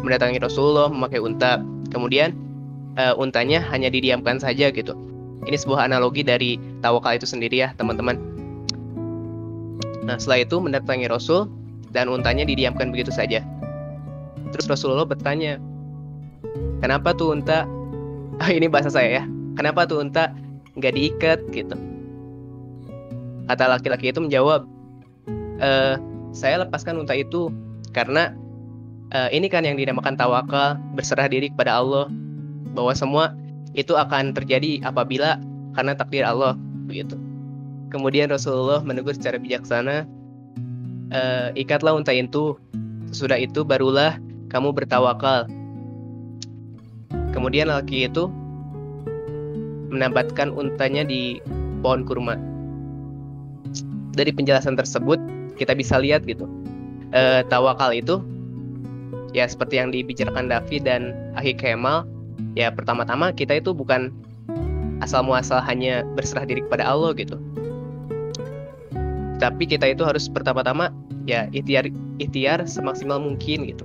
mendatangi 0.00 0.38
Rasulullah 0.38 0.86
memakai 0.86 1.18
unta. 1.18 1.58
Kemudian 1.90 2.32
eh, 2.94 3.14
untanya 3.18 3.58
hanya 3.74 3.90
didiamkan 3.90 4.38
saja 4.38 4.70
gitu. 4.70 4.94
Ini 5.46 5.54
sebuah 5.54 5.90
analogi 5.90 6.22
dari 6.22 6.58
tawakal 6.82 7.18
itu 7.18 7.26
sendiri 7.26 7.62
ya 7.62 7.74
teman-teman. 7.74 8.18
Nah 10.06 10.16
setelah 10.16 10.46
itu 10.46 10.56
mendatangi 10.62 11.10
Rasul 11.10 11.50
dan 11.90 12.08
untanya 12.08 12.44
didiamkan 12.44 12.92
begitu 12.92 13.12
saja. 13.12 13.44
Terus 14.52 14.66
Rasulullah 14.68 15.04
bertanya, 15.04 15.60
kenapa 16.80 17.14
tuh 17.14 17.34
unta? 17.34 17.64
Ini 18.46 18.70
bahasa 18.70 18.90
saya 18.92 19.22
ya. 19.22 19.24
Kenapa 19.58 19.86
tuh 19.86 20.02
unta 20.02 20.30
nggak 20.78 20.94
diikat 20.94 21.38
gitu? 21.50 21.74
Kata 23.50 23.64
laki-laki 23.66 24.12
itu 24.12 24.20
menjawab, 24.22 24.68
e, 25.58 25.70
saya 26.30 26.62
lepaskan 26.62 27.00
unta 27.00 27.16
itu 27.16 27.48
karena 27.96 28.36
eh, 29.08 29.32
ini 29.32 29.48
kan 29.48 29.64
yang 29.64 29.80
dinamakan 29.80 30.20
tawakal, 30.20 30.76
berserah 30.92 31.32
diri 31.32 31.48
kepada 31.48 31.80
Allah, 31.80 32.12
bahwa 32.76 32.92
semua 32.92 33.32
itu 33.72 33.96
akan 33.96 34.36
terjadi 34.36 34.84
apabila 34.84 35.40
karena 35.72 35.96
takdir 35.96 36.28
Allah 36.28 36.54
begitu. 36.84 37.16
Kemudian 37.88 38.28
Rasulullah 38.28 38.84
menegur 38.84 39.16
secara 39.16 39.40
bijaksana, 39.40 40.04
e, 41.08 41.20
ikatlah 41.56 41.96
unta 41.96 42.12
itu, 42.12 42.60
sesudah 43.08 43.40
itu 43.40 43.64
barulah 43.64 44.20
kamu 44.52 44.76
bertawakal. 44.76 45.48
Kemudian 47.32 47.68
laki 47.68 48.08
itu 48.08 48.28
menambatkan 49.88 50.52
untanya 50.52 51.04
di 51.04 51.40
pohon 51.80 52.04
kurma. 52.04 52.36
Dari 54.16 54.34
penjelasan 54.34 54.74
tersebut 54.74 55.20
kita 55.56 55.74
bisa 55.78 55.98
lihat 55.98 56.26
gitu, 56.26 56.46
e, 57.14 57.46
tawakal 57.46 57.94
itu 57.94 58.20
ya 59.36 59.44
seperti 59.44 59.80
yang 59.80 59.92
dibicarakan 59.92 60.48
Davi 60.48 60.80
dan 60.80 61.12
Ahi 61.36 61.52
Kemal 61.52 62.08
ya 62.56 62.72
pertama-tama 62.72 63.34
kita 63.34 63.60
itu 63.60 63.76
bukan 63.76 64.10
asal 65.04 65.22
muasal 65.22 65.62
hanya 65.62 66.02
berserah 66.16 66.48
diri 66.48 66.64
kepada 66.64 66.88
Allah 66.88 67.12
gitu 67.14 67.36
tapi 69.38 69.68
kita 69.70 69.86
itu 69.86 70.02
harus 70.02 70.26
pertama-tama 70.26 70.90
ya 71.28 71.46
ikhtiar 71.54 71.92
ikhtiar 72.18 72.64
semaksimal 72.66 73.22
mungkin 73.22 73.68
gitu 73.68 73.84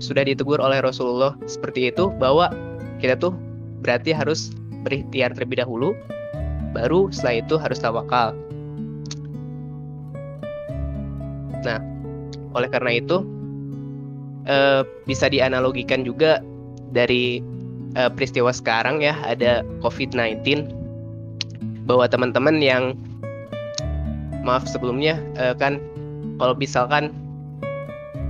sudah 0.00 0.24
ditegur 0.24 0.58
oleh 0.58 0.80
Rasulullah 0.80 1.36
seperti 1.44 1.92
itu 1.92 2.08
bahwa 2.16 2.48
kita 2.98 3.20
tuh 3.20 3.36
berarti 3.84 4.16
harus 4.16 4.52
berikhtiar 4.82 5.36
terlebih 5.36 5.60
dahulu 5.60 5.92
baru 6.72 7.12
setelah 7.12 7.44
itu 7.44 7.54
harus 7.60 7.78
tawakal. 7.78 8.32
Nah 11.60 11.78
oleh 12.56 12.68
karena 12.72 12.98
itu 12.98 13.22
eh, 14.48 14.82
bisa 15.04 15.28
dianalogikan 15.28 16.02
juga 16.02 16.40
dari 16.90 17.44
eh, 17.94 18.10
peristiwa 18.10 18.50
sekarang 18.50 19.04
ya 19.04 19.14
ada 19.22 19.62
COVID-19 19.84 20.40
bahwa 21.84 22.08
teman-teman 22.08 22.62
yang 22.62 22.96
maaf 24.46 24.64
sebelumnya 24.64 25.20
eh, 25.36 25.52
kan 25.58 25.82
kalau 26.40 26.56
misalkan 26.56 27.12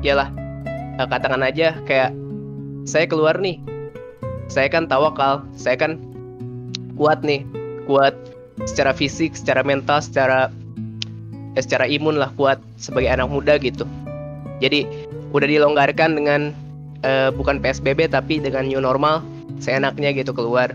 yalah 0.03 0.33
eh, 0.33 0.40
katakan 1.09 1.41
aja 1.41 1.79
kayak 1.89 2.13
saya 2.85 3.07
keluar 3.07 3.39
nih. 3.39 3.61
Saya 4.51 4.67
kan 4.67 4.91
tawakal. 4.91 5.47
Saya 5.55 5.79
kan 5.79 6.01
kuat 6.99 7.23
nih. 7.23 7.47
Kuat 7.87 8.17
secara 8.69 8.93
fisik 8.93 9.33
secara 9.39 9.65
mental 9.65 10.05
secara 10.05 10.53
eh, 11.57 11.63
secara 11.63 11.89
imun 11.89 12.21
lah 12.21 12.29
kuat 12.37 12.61
sebagai 12.77 13.09
anak 13.09 13.31
muda 13.31 13.57
gitu. 13.57 13.87
Jadi 14.61 14.85
udah 15.33 15.49
dilonggarkan 15.49 16.19
dengan 16.19 16.41
eh, 17.07 17.31
bukan 17.33 17.63
PSBB 17.63 18.11
tapi 18.11 18.43
dengan 18.43 18.67
new 18.69 18.83
normal 18.83 19.25
seenaknya 19.63 20.13
gitu 20.13 20.35
keluar 20.35 20.73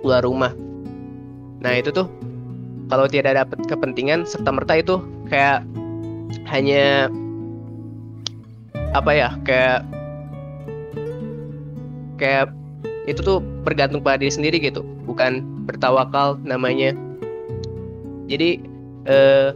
keluar 0.00 0.22
rumah. 0.24 0.52
Nah 1.60 1.72
itu 1.76 1.90
tuh 1.90 2.06
kalau 2.86 3.10
tidak 3.10 3.34
dapat 3.34 3.58
kepentingan 3.66 4.24
serta 4.24 4.54
merta 4.54 4.78
itu 4.78 5.02
kayak 5.26 5.66
hanya 6.46 7.10
apa 8.92 9.10
ya 9.10 9.28
kayak 9.42 9.80
kayak 12.20 12.52
itu 13.06 13.22
tuh 13.22 13.38
bergantung 13.62 14.02
pada 14.02 14.18
diri 14.18 14.34
sendiri 14.34 14.58
gitu 14.58 14.82
bukan 15.06 15.42
bertawakal 15.66 16.38
namanya. 16.42 16.92
Jadi 18.26 18.58
eh, 19.06 19.54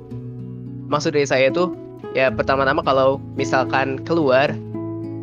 maksud 0.87 1.15
dari 1.15 1.27
saya 1.27 1.51
itu 1.51 1.75
ya 2.15 2.31
pertama-tama 2.31 2.83
kalau 2.87 3.19
misalkan 3.35 3.99
keluar 4.07 4.55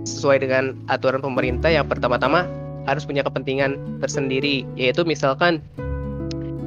sesuai 0.04 0.44
dengan 0.44 0.76
aturan 0.88 1.20
pemerintah 1.20 1.68
yang 1.72 1.88
pertama-tama 1.88 2.48
harus 2.88 3.04
punya 3.04 3.24
kepentingan 3.24 4.00
tersendiri 4.00 4.64
yaitu 4.80 5.04
misalkan 5.04 5.60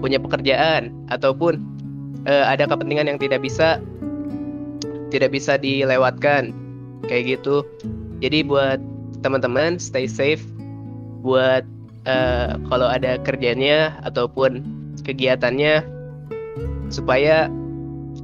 punya 0.00 0.20
pekerjaan 0.20 0.92
ataupun 1.08 1.60
eh, 2.24 2.44
ada 2.44 2.68
kepentingan 2.68 3.08
yang 3.08 3.18
tidak 3.20 3.44
bisa 3.44 3.80
tidak 5.12 5.32
bisa 5.32 5.56
dilewatkan 5.60 6.52
kayak 7.06 7.38
gitu. 7.38 7.64
Jadi 8.20 8.44
buat 8.44 8.80
teman-teman 9.24 9.80
stay 9.80 10.04
safe. 10.04 10.44
Buat 11.20 11.64
eh, 12.08 12.56
kalau 12.68 12.88
ada 12.88 13.20
kerjanya 13.20 14.00
ataupun 14.04 14.64
kegiatannya 15.04 15.84
supaya 16.92 17.48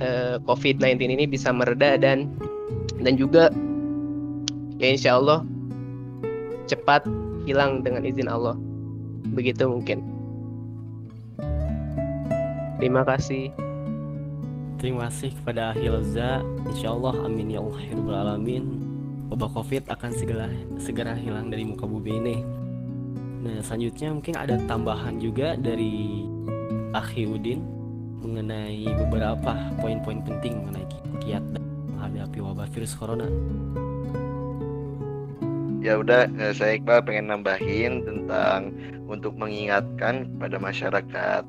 eh, 0.01 0.37
COVID-19 0.45 1.01
ini 1.07 1.25
bisa 1.29 1.53
mereda 1.53 1.97
dan 1.97 2.29
dan 3.01 3.15
juga 3.17 3.53
ya 4.81 4.93
insya 4.93 5.17
Allah 5.21 5.45
cepat 6.67 7.05
hilang 7.47 7.85
dengan 7.87 8.03
izin 8.03 8.29
Allah. 8.29 8.59
Begitu 9.33 9.69
mungkin. 9.69 10.03
Terima 12.77 13.09
kasih 13.09 13.66
Terima 14.77 15.09
kasih 15.09 15.33
kepada 15.33 15.73
Hilza. 15.73 16.45
Insya 16.69 16.93
Allah 16.93 17.17
amin 17.25 17.57
ya 17.57 17.65
Allah 17.65 17.81
ya 17.81 17.97
alamin. 17.97 18.65
Wabah 19.33 19.51
Covid 19.57 19.89
akan 19.89 20.11
segera 20.13 20.47
segera 20.79 21.17
hilang 21.17 21.49
dari 21.49 21.65
muka 21.65 21.89
bumi 21.89 22.13
ini. 22.21 22.37
Nah 23.43 23.59
selanjutnya 23.65 24.13
mungkin 24.13 24.35
ada 24.37 24.61
tambahan 24.69 25.17
juga 25.17 25.57
dari 25.57 26.29
Akhi 26.93 27.25
Udin 27.25 27.65
mengenai 28.21 28.85
beberapa 29.07 29.55
poin-poin 29.81 30.21
penting 30.23 30.61
mengenai 30.63 30.87
kiat 31.25 31.45
menghadapi 31.97 32.39
wabah 32.43 32.69
virus 32.71 32.93
corona. 32.95 33.27
Ya 35.87 36.03
udah, 36.03 36.27
eh, 36.27 36.51
saya 36.51 36.83
Iqbal 36.83 37.07
pengen 37.07 37.31
nambahin 37.31 38.03
tentang 38.03 38.75
untuk 39.07 39.39
mengingatkan 39.39 40.27
kepada 40.35 40.57
masyarakat 40.59 41.43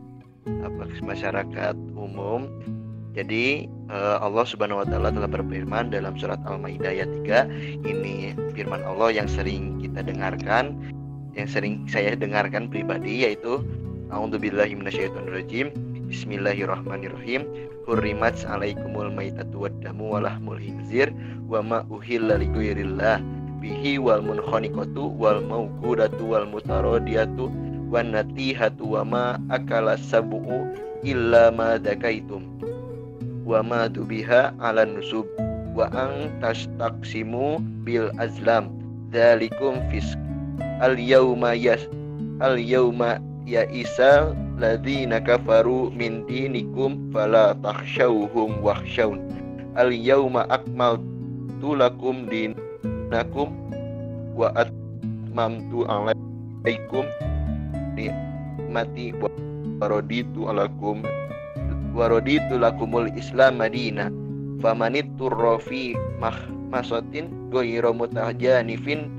apa 0.48 0.84
masyarakat 1.02 1.76
umum. 1.98 2.46
Jadi 3.18 3.66
eh, 3.66 4.18
Allah 4.22 4.46
Subhanahu 4.46 4.86
wa 4.86 4.88
taala 4.88 5.10
telah 5.10 5.26
berfirman 5.26 5.90
dalam 5.90 6.14
surat 6.22 6.38
Al-Maidah 6.46 6.94
ayat 6.94 7.10
3, 7.26 7.90
ini 7.90 8.38
firman 8.54 8.86
Allah 8.86 9.10
yang 9.10 9.26
sering 9.26 9.82
kita 9.82 10.06
dengarkan, 10.06 10.78
yang 11.34 11.50
sering 11.50 11.90
saya 11.90 12.14
dengarkan 12.14 12.70
pribadi 12.70 13.26
yaitu 13.26 13.66
A'udzubillahi 14.14 14.78
minasyaitonirrajim. 14.78 15.74
Bismillahirrahmanirrahim. 16.08 17.44
Hurrimat 17.90 18.40
alaikumul 18.48 19.12
maitatu 19.12 19.68
waddamu 19.68 20.16
walahmul 20.16 20.62
hinzir 20.62 21.12
wa 21.50 21.60
ma 21.60 21.80
uhilla 21.92 22.40
lighairillah 22.40 23.20
bihi 23.60 24.00
wal 24.00 24.24
munkhaniqatu 24.24 25.12
wal 25.20 25.44
mauqudatu 25.44 26.24
wal 26.24 26.48
mutaradiyatu 26.48 27.52
wan 27.92 28.16
natihatu 28.16 28.96
wa 28.96 29.02
ma 29.04 29.26
akala 29.52 30.00
sab'u 30.00 30.68
illa 31.04 31.52
ma 31.52 31.76
dakaitum 31.76 32.48
wa 33.48 33.64
ma 33.64 33.88
dubiha 33.88 34.52
ala 34.60 34.84
nusub 34.84 35.24
wa 35.72 35.88
ang 35.96 36.28
tastaqsimu 36.44 37.64
bil 37.88 38.12
azlam. 38.20 38.68
Dzalikum 39.08 39.80
fisk 39.88 40.20
al 40.84 41.00
yauma 41.00 41.56
yas 41.56 41.88
al 42.44 42.60
yauma 42.60 43.24
ya 43.48 43.64
isa 43.72 44.36
ladzina 44.60 45.24
kafaru 45.24 45.88
min 45.96 46.28
dinikum 46.28 47.00
fala 47.16 47.56
takhshawhum 47.64 48.60
wakhshawun 48.60 49.24
al 49.80 49.96
yauma 49.96 50.44
akmaltu 50.52 51.72
lakum 51.72 52.28
dinakum 52.28 53.56
wa 54.36 54.52
atmamtu 54.60 55.88
alaikum 55.88 57.08
nikmati 57.96 59.16
wa 59.16 59.32
raditu 59.88 60.52
alakum 60.52 61.00
wa 61.98 62.06
raditu 62.06 62.62
lakumul 62.62 63.10
islam 63.18 63.58
madina 63.58 64.14
famanittu 64.62 65.34
fi 65.66 65.98
mahmasatin 66.22 67.50
ghayra 67.50 67.90
mutajanifin 67.90 69.10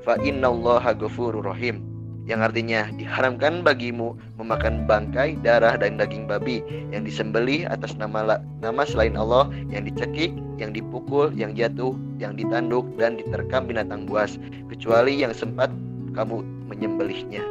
fa 0.00 0.16
innallaha 0.24 0.96
ghafurur 0.96 1.44
rahim 1.44 1.84
yang 2.24 2.40
artinya 2.40 2.88
diharamkan 2.96 3.60
bagimu 3.60 4.16
memakan 4.40 4.88
bangkai, 4.88 5.36
darah 5.44 5.76
dan 5.76 6.00
daging 6.00 6.24
babi 6.24 6.64
yang 6.88 7.04
disembelih 7.04 7.68
atas 7.68 7.92
nama 8.00 8.40
nama 8.64 8.82
selain 8.88 9.12
Allah, 9.12 9.52
yang 9.68 9.84
dicekik, 9.84 10.32
yang 10.56 10.72
dipukul, 10.72 11.28
yang 11.36 11.52
jatuh, 11.52 11.92
yang 12.16 12.32
ditanduk 12.32 12.88
dan 12.96 13.20
diterkam 13.20 13.68
binatang 13.68 14.08
buas, 14.08 14.40
kecuali 14.72 15.20
yang 15.20 15.36
sempat 15.36 15.68
kamu 16.16 16.40
menyembelihnya. 16.72 17.44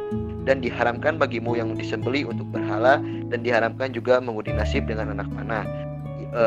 Dan 0.44 0.60
diharamkan 0.60 1.16
bagimu 1.16 1.56
yang 1.56 1.72
disembelih 1.72 2.28
untuk 2.28 2.44
berhala 2.52 3.00
dan 3.32 3.40
diharamkan 3.40 3.96
juga 3.96 4.20
mengundi 4.20 4.52
nasib 4.52 4.84
dengan 4.84 5.16
anak 5.16 5.28
panah. 5.32 5.64
E, 6.34 6.42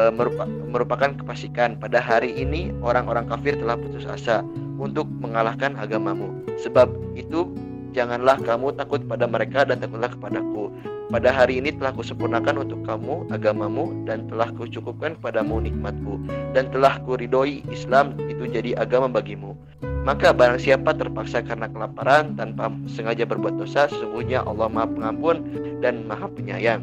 merupakan 0.70 1.18
kepasikan 1.18 1.82
pada 1.82 1.98
hari 1.98 2.30
ini 2.38 2.70
orang-orang 2.86 3.26
kafir 3.26 3.58
telah 3.58 3.74
putus 3.74 4.06
asa 4.06 4.46
untuk 4.78 5.10
mengalahkan 5.18 5.74
agamamu. 5.82 6.30
Sebab 6.62 6.94
itu 7.18 7.50
janganlah 7.98 8.38
kamu 8.46 8.78
takut 8.78 9.02
pada 9.10 9.26
mereka 9.26 9.66
dan 9.66 9.82
takutlah 9.82 10.14
kepadaku. 10.14 10.70
Pada 11.08 11.32
hari 11.32 11.64
ini 11.64 11.72
telah 11.72 11.96
kusempurnakan 11.96 12.68
untuk 12.68 12.84
kamu 12.84 13.32
agamamu 13.32 14.04
dan 14.04 14.28
telah 14.28 14.52
kucukupkan 14.52 15.16
kepadamu 15.16 15.64
nikmatku 15.64 16.20
dan 16.52 16.68
telah 16.68 17.00
kuridoi 17.08 17.64
Islam 17.72 18.12
itu 18.28 18.44
jadi 18.44 18.76
agama 18.76 19.08
bagimu. 19.08 19.56
Maka 20.08 20.32
barang 20.32 20.64
siapa 20.64 20.96
terpaksa 20.96 21.44
karena 21.44 21.68
kelaparan 21.68 22.32
tanpa 22.40 22.72
sengaja 22.88 23.28
berbuat 23.28 23.60
dosa, 23.60 23.92
sesungguhnya 23.92 24.40
Allah 24.48 24.72
Maha 24.72 24.88
Pengampun 24.88 25.44
dan 25.84 26.08
Maha 26.08 26.32
Penyayang. 26.32 26.80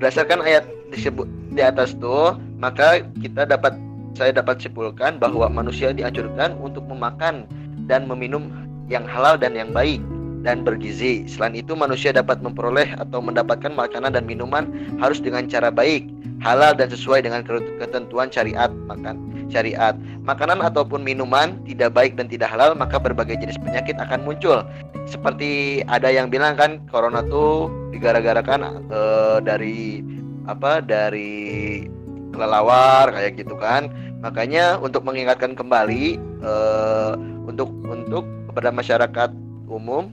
Berdasarkan 0.00 0.40
ayat 0.40 0.64
disebut 0.88 1.28
di 1.52 1.60
atas 1.60 1.92
itu, 1.92 2.40
maka 2.56 3.04
kita 3.20 3.44
dapat 3.44 3.76
saya 4.16 4.32
dapat 4.32 4.64
simpulkan 4.64 5.20
bahwa 5.20 5.52
manusia 5.52 5.92
dianjurkan 5.92 6.56
untuk 6.56 6.88
memakan 6.88 7.44
dan 7.84 8.08
meminum 8.08 8.48
yang 8.88 9.04
halal 9.04 9.36
dan 9.36 9.52
yang 9.52 9.68
baik 9.76 10.00
dan 10.42 10.62
bergizi. 10.62 11.26
Selain 11.26 11.54
itu 11.56 11.74
manusia 11.74 12.14
dapat 12.14 12.38
memperoleh 12.42 12.94
atau 12.98 13.18
mendapatkan 13.18 13.72
makanan 13.74 14.14
dan 14.14 14.24
minuman 14.24 14.70
harus 15.02 15.18
dengan 15.18 15.46
cara 15.50 15.72
baik, 15.72 16.06
halal 16.42 16.74
dan 16.74 16.90
sesuai 16.90 17.26
dengan 17.26 17.42
ketentuan 17.80 18.30
syariat 18.30 18.70
makan 18.86 19.28
syariat. 19.48 19.96
Makanan 20.22 20.60
ataupun 20.60 21.02
minuman 21.02 21.58
tidak 21.64 21.96
baik 21.96 22.14
dan 22.14 22.28
tidak 22.28 22.52
halal 22.52 22.76
maka 22.76 23.00
berbagai 23.00 23.40
jenis 23.40 23.58
penyakit 23.58 23.96
akan 23.98 24.22
muncul. 24.22 24.62
Seperti 25.08 25.82
ada 25.88 26.12
yang 26.12 26.28
bilang 26.28 26.54
kan 26.54 26.84
corona 26.92 27.24
tuh 27.26 27.72
digara-garakan 27.90 28.84
uh, 28.92 29.40
dari 29.40 30.04
apa 30.44 30.84
dari 30.84 31.84
kelelawar 32.30 33.10
kayak 33.10 33.40
gitu 33.40 33.56
kan. 33.56 33.88
Makanya 34.20 34.76
untuk 34.82 35.06
mengingatkan 35.06 35.56
kembali 35.56 36.20
uh, 36.44 37.16
untuk 37.48 37.72
untuk 37.88 38.26
kepada 38.52 38.68
masyarakat 38.74 39.30
umum 39.68 40.12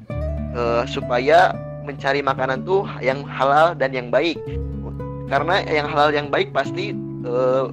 uh, 0.56 0.84
supaya 0.88 1.54
mencari 1.86 2.26
makanan 2.26 2.66
tuh 2.66 2.88
yang 3.04 3.22
halal 3.28 3.78
dan 3.78 3.94
yang 3.94 4.10
baik. 4.10 4.40
Karena 5.30 5.62
yang 5.66 5.90
halal 5.90 6.10
yang 6.14 6.28
baik 6.34 6.50
pasti 6.56 6.96
uh, 7.26 7.70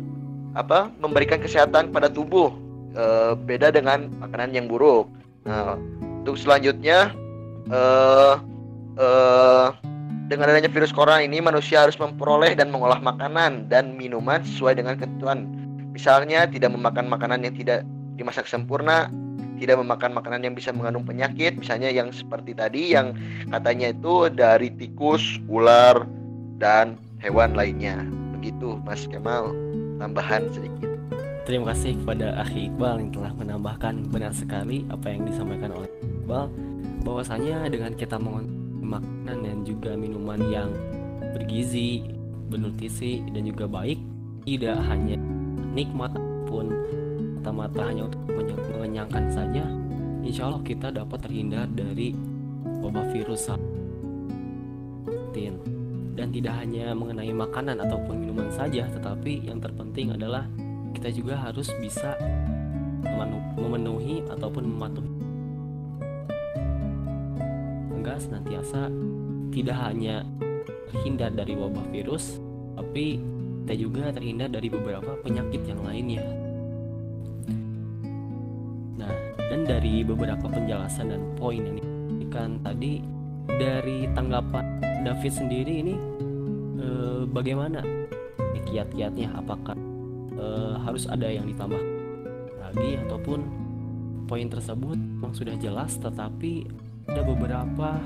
apa 0.52 0.92
memberikan 1.00 1.40
kesehatan 1.40 1.94
pada 1.94 2.12
tubuh. 2.12 2.52
Uh, 2.92 3.32
beda 3.48 3.72
dengan 3.72 4.12
makanan 4.20 4.52
yang 4.52 4.68
buruk. 4.68 5.08
Nah 5.48 5.80
untuk 6.20 6.36
selanjutnya 6.36 7.08
uh, 7.72 8.36
uh, 9.00 9.72
dengan 10.28 10.52
adanya 10.52 10.68
virus 10.68 10.92
corona 10.92 11.24
ini 11.24 11.40
manusia 11.40 11.88
harus 11.88 11.96
memperoleh 11.96 12.52
dan 12.52 12.68
mengolah 12.68 13.00
makanan 13.00 13.68
dan 13.72 13.96
minuman 13.96 14.44
sesuai 14.44 14.76
dengan 14.76 15.00
ketentuan. 15.00 15.48
Misalnya 15.96 16.44
tidak 16.48 16.72
memakan 16.72 17.08
makanan 17.08 17.48
yang 17.48 17.56
tidak 17.56 17.80
dimasak 18.20 18.44
sempurna 18.44 19.08
tidak 19.62 19.78
memakan 19.78 20.18
makanan 20.18 20.42
yang 20.42 20.54
bisa 20.58 20.74
mengandung 20.74 21.06
penyakit 21.06 21.54
misalnya 21.54 21.86
yang 21.94 22.10
seperti 22.10 22.50
tadi 22.50 22.98
yang 22.98 23.14
katanya 23.46 23.94
itu 23.94 24.26
dari 24.34 24.74
tikus, 24.74 25.38
ular 25.46 26.02
dan 26.58 26.98
hewan 27.22 27.54
lainnya. 27.54 28.02
Begitu 28.34 28.82
Mas 28.82 29.06
Kemal 29.06 29.54
tambahan 30.02 30.50
sedikit. 30.50 30.90
Terima 31.46 31.70
kasih 31.70 31.94
kepada 32.02 32.38
Akhi 32.42 32.70
Iqbal 32.70 33.02
yang 33.06 33.10
telah 33.14 33.32
menambahkan 33.38 34.10
benar 34.10 34.34
sekali 34.34 34.82
apa 34.90 35.06
yang 35.10 35.26
disampaikan 35.26 35.70
oleh 35.74 35.90
Iqbal 36.02 36.50
bahwasanya 37.06 37.70
dengan 37.70 37.94
kita 37.94 38.18
mengonsumsi 38.18 38.62
makanan 38.82 39.38
dan 39.46 39.58
juga 39.64 39.94
minuman 39.94 40.40
yang 40.50 40.70
bergizi, 41.32 42.04
bernutrisi 42.50 43.24
dan 43.32 43.48
juga 43.48 43.64
baik 43.70 43.96
tidak 44.44 44.76
hanya 44.90 45.16
nikmat 45.72 46.12
pun 46.50 46.68
mata-mata 47.42 47.90
hanya 47.90 48.06
untuk 48.06 48.22
mengenyangkan 48.70 49.26
saja, 49.34 49.66
insya 50.22 50.46
Allah 50.46 50.62
kita 50.62 50.94
dapat 50.94 51.26
terhindar 51.26 51.66
dari 51.74 52.14
wabah 52.62 53.10
virus 53.10 53.50
dan 56.14 56.28
tidak 56.30 56.54
hanya 56.62 56.94
mengenai 56.94 57.34
makanan 57.34 57.82
ataupun 57.82 58.22
minuman 58.22 58.46
saja, 58.54 58.86
tetapi 58.86 59.42
yang 59.42 59.58
terpenting 59.58 60.14
adalah 60.14 60.46
kita 60.94 61.10
juga 61.10 61.34
harus 61.34 61.66
bisa 61.82 62.14
memenuhi 63.58 64.22
ataupun 64.30 64.62
mematuhi 64.62 65.10
enggak 67.90 68.22
senantiasa 68.22 68.86
tidak 69.50 69.78
hanya 69.82 70.22
terhindar 70.94 71.34
dari 71.34 71.58
wabah 71.58 71.90
virus, 71.90 72.38
tapi 72.78 73.18
kita 73.66 73.74
juga 73.74 74.14
terhindar 74.14 74.46
dari 74.46 74.70
beberapa 74.70 75.18
penyakit 75.26 75.66
yang 75.66 75.82
lainnya. 75.82 76.22
Dari 79.62 80.02
beberapa 80.02 80.50
penjelasan 80.50 81.14
dan 81.14 81.22
poin 81.38 81.62
yang 81.62 81.78
diberikan 81.78 82.58
tadi 82.60 83.02
dari 83.46 84.08
tanggapan 84.12 84.82
David 85.02 85.32
sendiri 85.32 85.72
ini 85.82 85.94
eh, 86.78 87.22
bagaimana? 87.30 87.82
Kiat-kiatnya 88.72 89.36
apakah 89.36 89.76
eh, 90.32 90.74
harus 90.80 91.04
ada 91.10 91.28
yang 91.28 91.44
ditambah 91.44 91.82
lagi 92.56 92.96
ataupun 93.04 93.40
poin 94.24 94.48
tersebut 94.48 94.96
memang 94.96 95.36
sudah 95.36 95.52
jelas 95.60 96.00
tetapi 96.00 96.64
ada 97.10 97.20
beberapa 97.26 98.00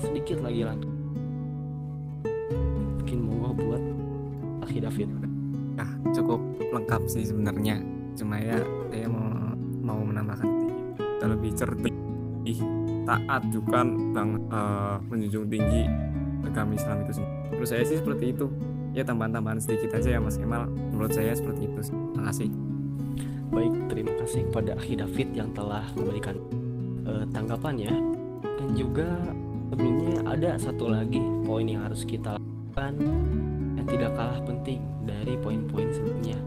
sedikit 0.00 0.40
lagi 0.40 0.64
lanjut 0.64 0.92
mungkin 2.96 3.18
mau 3.22 3.52
buat 3.52 3.82
Akhi 4.64 4.80
David. 4.80 5.08
Nah 5.76 5.88
cukup 6.10 6.40
lengkap 6.72 7.02
sih 7.06 7.28
sebenarnya. 7.28 7.78
Cuma 8.16 8.40
ya 8.40 8.58
saya 8.88 9.06
mau 9.12 9.28
mau 9.86 10.00
menambahkan 10.02 10.55
lebih 11.26 11.50
cerdik 11.54 11.94
ih 12.46 12.60
taat 13.06 13.42
juga 13.50 13.86
banget 13.86 14.42
uh, 14.50 14.98
menjunjung 15.06 15.46
tinggi 15.46 15.86
agama 16.46 16.74
Islam 16.74 17.02
itu 17.06 17.22
sendiri. 17.22 17.34
Menurut 17.54 17.68
saya 17.70 17.82
sih 17.86 17.98
seperti 17.98 18.24
itu. 18.34 18.46
Ya 18.96 19.04
tambahan-tambahan 19.04 19.60
sedikit 19.60 19.92
aja 19.98 20.16
ya 20.16 20.20
Mas 20.22 20.40
Kemal. 20.40 20.66
Menurut 20.94 21.12
saya 21.12 21.36
seperti 21.36 21.68
itu. 21.68 21.80
Terima 21.86 22.32
kasih. 22.32 22.48
Baik, 23.52 23.74
terima 23.92 24.12
kasih 24.18 24.40
kepada 24.50 24.70
Akhi 24.74 24.94
David 24.98 25.28
yang 25.36 25.50
telah 25.54 25.84
memberikan 25.94 26.36
uh, 27.06 27.24
tanggapannya 27.30 27.92
dan 28.42 28.68
juga 28.74 29.06
sebelumnya 29.70 30.18
ada 30.26 30.50
satu 30.58 30.90
lagi 30.90 31.22
poin 31.46 31.66
yang 31.66 31.86
harus 31.86 32.02
kita 32.02 32.34
lakukan 32.34 32.94
yang 33.78 33.86
tidak 33.86 34.10
kalah 34.18 34.40
penting 34.42 34.82
dari 35.06 35.38
poin-poin 35.38 35.92
sebelumnya. 35.94 36.38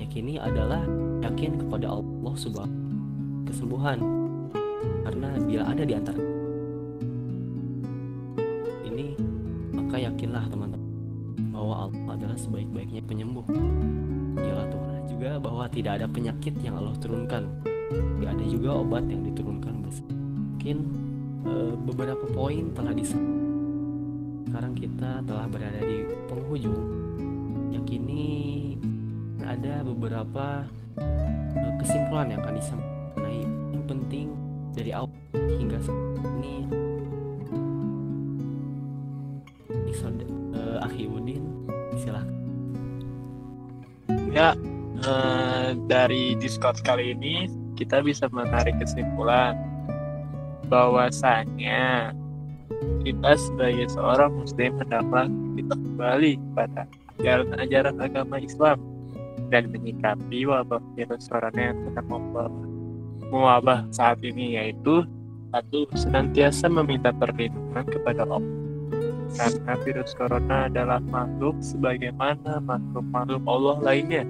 Yakini 0.00 0.42
adalah 0.42 0.82
yakin 1.22 1.60
kepada 1.60 1.86
Allah 1.86 2.34
Subhanahu 2.34 2.80
kesembuhan 3.46 4.19
karena 5.10 5.28
bila 5.42 5.62
ada 5.66 5.82
di 5.82 5.94
antara 5.98 6.22
ini 8.86 9.18
maka 9.74 9.96
yakinlah 9.98 10.46
teman-teman 10.46 10.90
bahwa 11.50 11.74
Allah 11.90 12.14
adalah 12.14 12.38
sebaik-baiknya 12.38 13.02
penyembuh. 13.04 13.44
Yalah 14.38 14.70
Tuhan. 14.70 15.00
Juga 15.10 15.30
bahwa 15.42 15.66
tidak 15.68 16.00
ada 16.00 16.06
penyakit 16.08 16.54
yang 16.62 16.78
Allah 16.78 16.94
turunkan. 17.02 17.42
Tidak 17.90 18.30
ada 18.30 18.44
juga 18.46 18.70
obat 18.80 19.04
yang 19.10 19.26
diturunkan 19.26 19.70
mungkin 20.60 20.76
e, 21.48 21.72
beberapa 21.88 22.20
poin 22.36 22.68
telah 22.76 22.92
disampaikan 22.92 23.48
sekarang 24.44 24.76
kita 24.76 25.24
telah 25.24 25.48
berada 25.48 25.80
di 25.80 26.04
penghujung. 26.28 26.84
Yakini 27.72 28.76
ada 29.40 29.80
beberapa 29.80 30.68
e, 31.00 31.64
kesimpulan 31.80 32.28
yang 32.28 32.44
akan 32.44 32.60
disampaikan 32.60 32.89
ini 35.88 36.68
episode 39.70 40.24
uh, 40.52 40.84
Akhi 40.84 41.08
Udin 41.08 41.44
silahkan 41.96 42.36
ya 44.30 44.52
uh, 45.06 45.72
dari 45.88 46.36
Discord 46.36 46.80
kali 46.84 47.16
ini 47.16 47.48
kita 47.80 48.04
bisa 48.04 48.28
menarik 48.28 48.76
kesimpulan 48.76 49.56
bahwasanya 50.68 52.12
kita 53.02 53.30
sebagai 53.34 53.88
seorang 53.90 54.30
muslim 54.36 54.76
hendaklah 54.78 55.26
kita 55.56 55.74
kembali 55.74 56.32
pada 56.54 56.86
ajaran-ajaran 57.20 57.96
agama 57.98 58.36
Islam 58.38 58.78
dan 59.50 59.72
menyikapi 59.74 60.46
wabah 60.46 60.78
virus 60.94 61.26
corona 61.26 61.74
yang 61.74 61.78
sedang 61.88 62.06
mewabah 63.30 63.86
saat 63.90 64.22
ini 64.22 64.56
yaitu 64.60 65.02
satu 65.50 65.86
senantiasa 65.98 66.70
meminta 66.70 67.10
perlindungan 67.10 67.84
kepada 67.90 68.22
Allah 68.22 68.42
karena 69.34 69.72
virus 69.86 70.10
corona 70.18 70.66
adalah 70.66 70.98
makhluk 71.06 71.54
sebagaimana 71.62 72.58
makhluk-makhluk 72.62 73.42
Allah 73.46 73.76
lainnya 73.82 74.24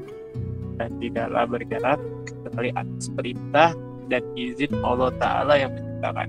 dan 0.77 0.91
tidaklah 1.01 1.45
bergerak 1.49 2.01
kecuali 2.25 2.71
atas 2.77 3.09
perintah 3.13 3.71
dan 4.09 4.23
izin 4.35 4.73
Allah 4.81 5.13
Ta'ala 5.17 5.55
yang 5.57 5.73
menciptakan. 5.77 6.29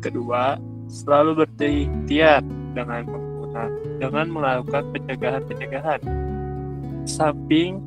Kedua, 0.00 0.56
selalu 0.88 1.44
berikhtiar 1.44 2.40
dengan 2.72 3.04
menggunakan 3.08 3.70
dengan 4.00 4.26
melakukan 4.32 4.84
pencegahan-pencegahan. 4.96 6.00
Samping 7.04 7.80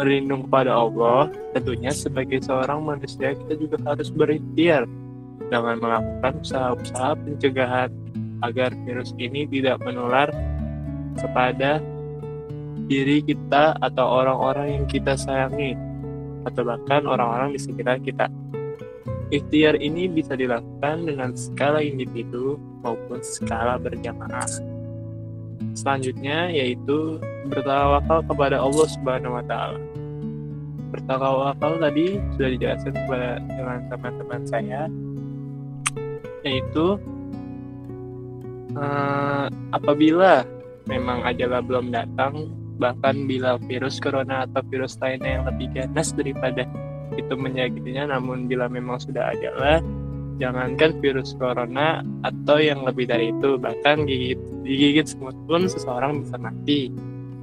berlindung 0.00 0.48
kepada 0.48 0.72
Allah, 0.72 1.28
tentunya 1.52 1.92
sebagai 1.92 2.40
seorang 2.40 2.80
manusia 2.80 3.36
kita 3.36 3.52
juga 3.60 3.76
harus 3.84 4.08
berikhtiar 4.08 4.88
dengan 5.52 5.76
melakukan 5.76 6.40
usaha-usaha 6.40 7.20
pencegahan 7.20 7.92
agar 8.40 8.72
virus 8.88 9.12
ini 9.20 9.44
tidak 9.44 9.76
menular 9.84 10.32
kepada 11.20 11.84
diri 12.88 13.20
kita 13.20 13.76
atau 13.84 14.24
orang-orang 14.24 14.80
yang 14.80 14.84
kita 14.88 15.20
sayangi 15.20 15.76
atau 16.48 16.64
bahkan 16.64 17.04
orang-orang 17.04 17.52
di 17.52 17.60
sekitar 17.60 18.00
kita. 18.00 18.32
Ikhtiar 19.28 19.76
ini 19.78 20.08
bisa 20.08 20.32
dilakukan 20.32 21.06
dengan 21.06 21.36
skala 21.36 21.84
individu 21.84 22.56
maupun 22.80 23.20
skala 23.20 23.76
berjamaah. 23.76 24.48
Selanjutnya 25.76 26.50
yaitu 26.50 27.20
bertawakal 27.46 28.26
kepada 28.26 28.58
Allah 28.58 28.86
Subhanahu 28.90 29.38
wa 29.38 29.44
taala 29.46 29.89
bertawakal 30.90 31.78
tadi 31.78 32.18
sudah 32.36 32.50
dijelaskan 32.54 32.92
kepada 32.94 33.30
dengan 33.46 33.78
teman-teman 33.88 34.42
saya 34.46 34.82
yaitu 36.42 36.98
eh, 38.74 39.46
apabila 39.70 40.42
memang 40.90 41.22
ajalnya 41.26 41.62
belum 41.62 41.86
datang 41.94 42.50
bahkan 42.80 43.28
bila 43.28 43.60
virus 43.68 44.00
corona 44.00 44.48
atau 44.48 44.64
virus 44.72 44.96
lainnya 44.98 45.40
yang 45.40 45.44
lebih 45.46 45.68
ganas 45.76 46.16
daripada 46.16 46.64
itu 47.14 47.34
menyakitinya 47.36 48.16
namun 48.16 48.48
bila 48.48 48.66
memang 48.72 48.96
sudah 48.96 49.36
ajalnya 49.36 49.84
jangankan 50.40 50.96
virus 51.04 51.36
corona 51.36 52.00
atau 52.24 52.56
yang 52.56 52.80
lebih 52.88 53.04
dari 53.04 53.28
itu 53.28 53.60
bahkan 53.60 54.08
gigit 54.08 54.40
digigit 54.64 55.06
semut 55.12 55.36
pun 55.44 55.68
seseorang 55.68 56.24
bisa 56.24 56.40
mati 56.40 56.88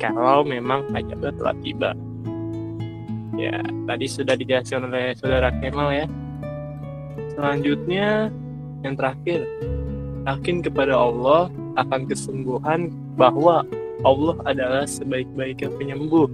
kalau 0.01 0.41
memang 0.41 0.89
ajalnya 0.97 1.29
telah 1.37 1.55
tiba 1.61 1.93
ya 3.37 3.61
tadi 3.85 4.05
sudah 4.09 4.35
dijelaskan 4.35 4.89
oleh 4.89 5.13
saudara 5.15 5.53
Kemal 5.61 5.93
ya. 5.93 6.05
Selanjutnya 7.37 8.33
yang 8.81 8.97
terakhir 8.97 9.45
yakin 10.25 10.65
kepada 10.65 10.97
Allah 10.97 11.53
akan 11.77 12.09
kesembuhan 12.09 12.91
bahwa 13.15 13.63
Allah 14.01 14.35
adalah 14.45 14.83
sebaik-baiknya 14.89 15.69
penyembuh 15.77 16.27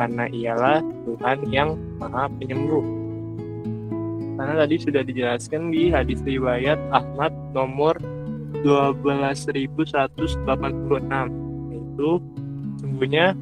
karena 0.00 0.24
ialah 0.32 0.80
Tuhan 1.04 1.38
yang 1.52 1.76
maha 2.00 2.32
penyembuh. 2.40 2.84
Karena 4.38 4.54
tadi 4.64 4.76
sudah 4.78 5.02
dijelaskan 5.02 5.74
di 5.74 5.90
hadis 5.90 6.22
riwayat 6.22 6.78
Ahmad 6.94 7.34
nomor 7.52 7.98
12186 8.62 10.46
yaitu 11.74 12.10
sungguhnya 12.78 13.34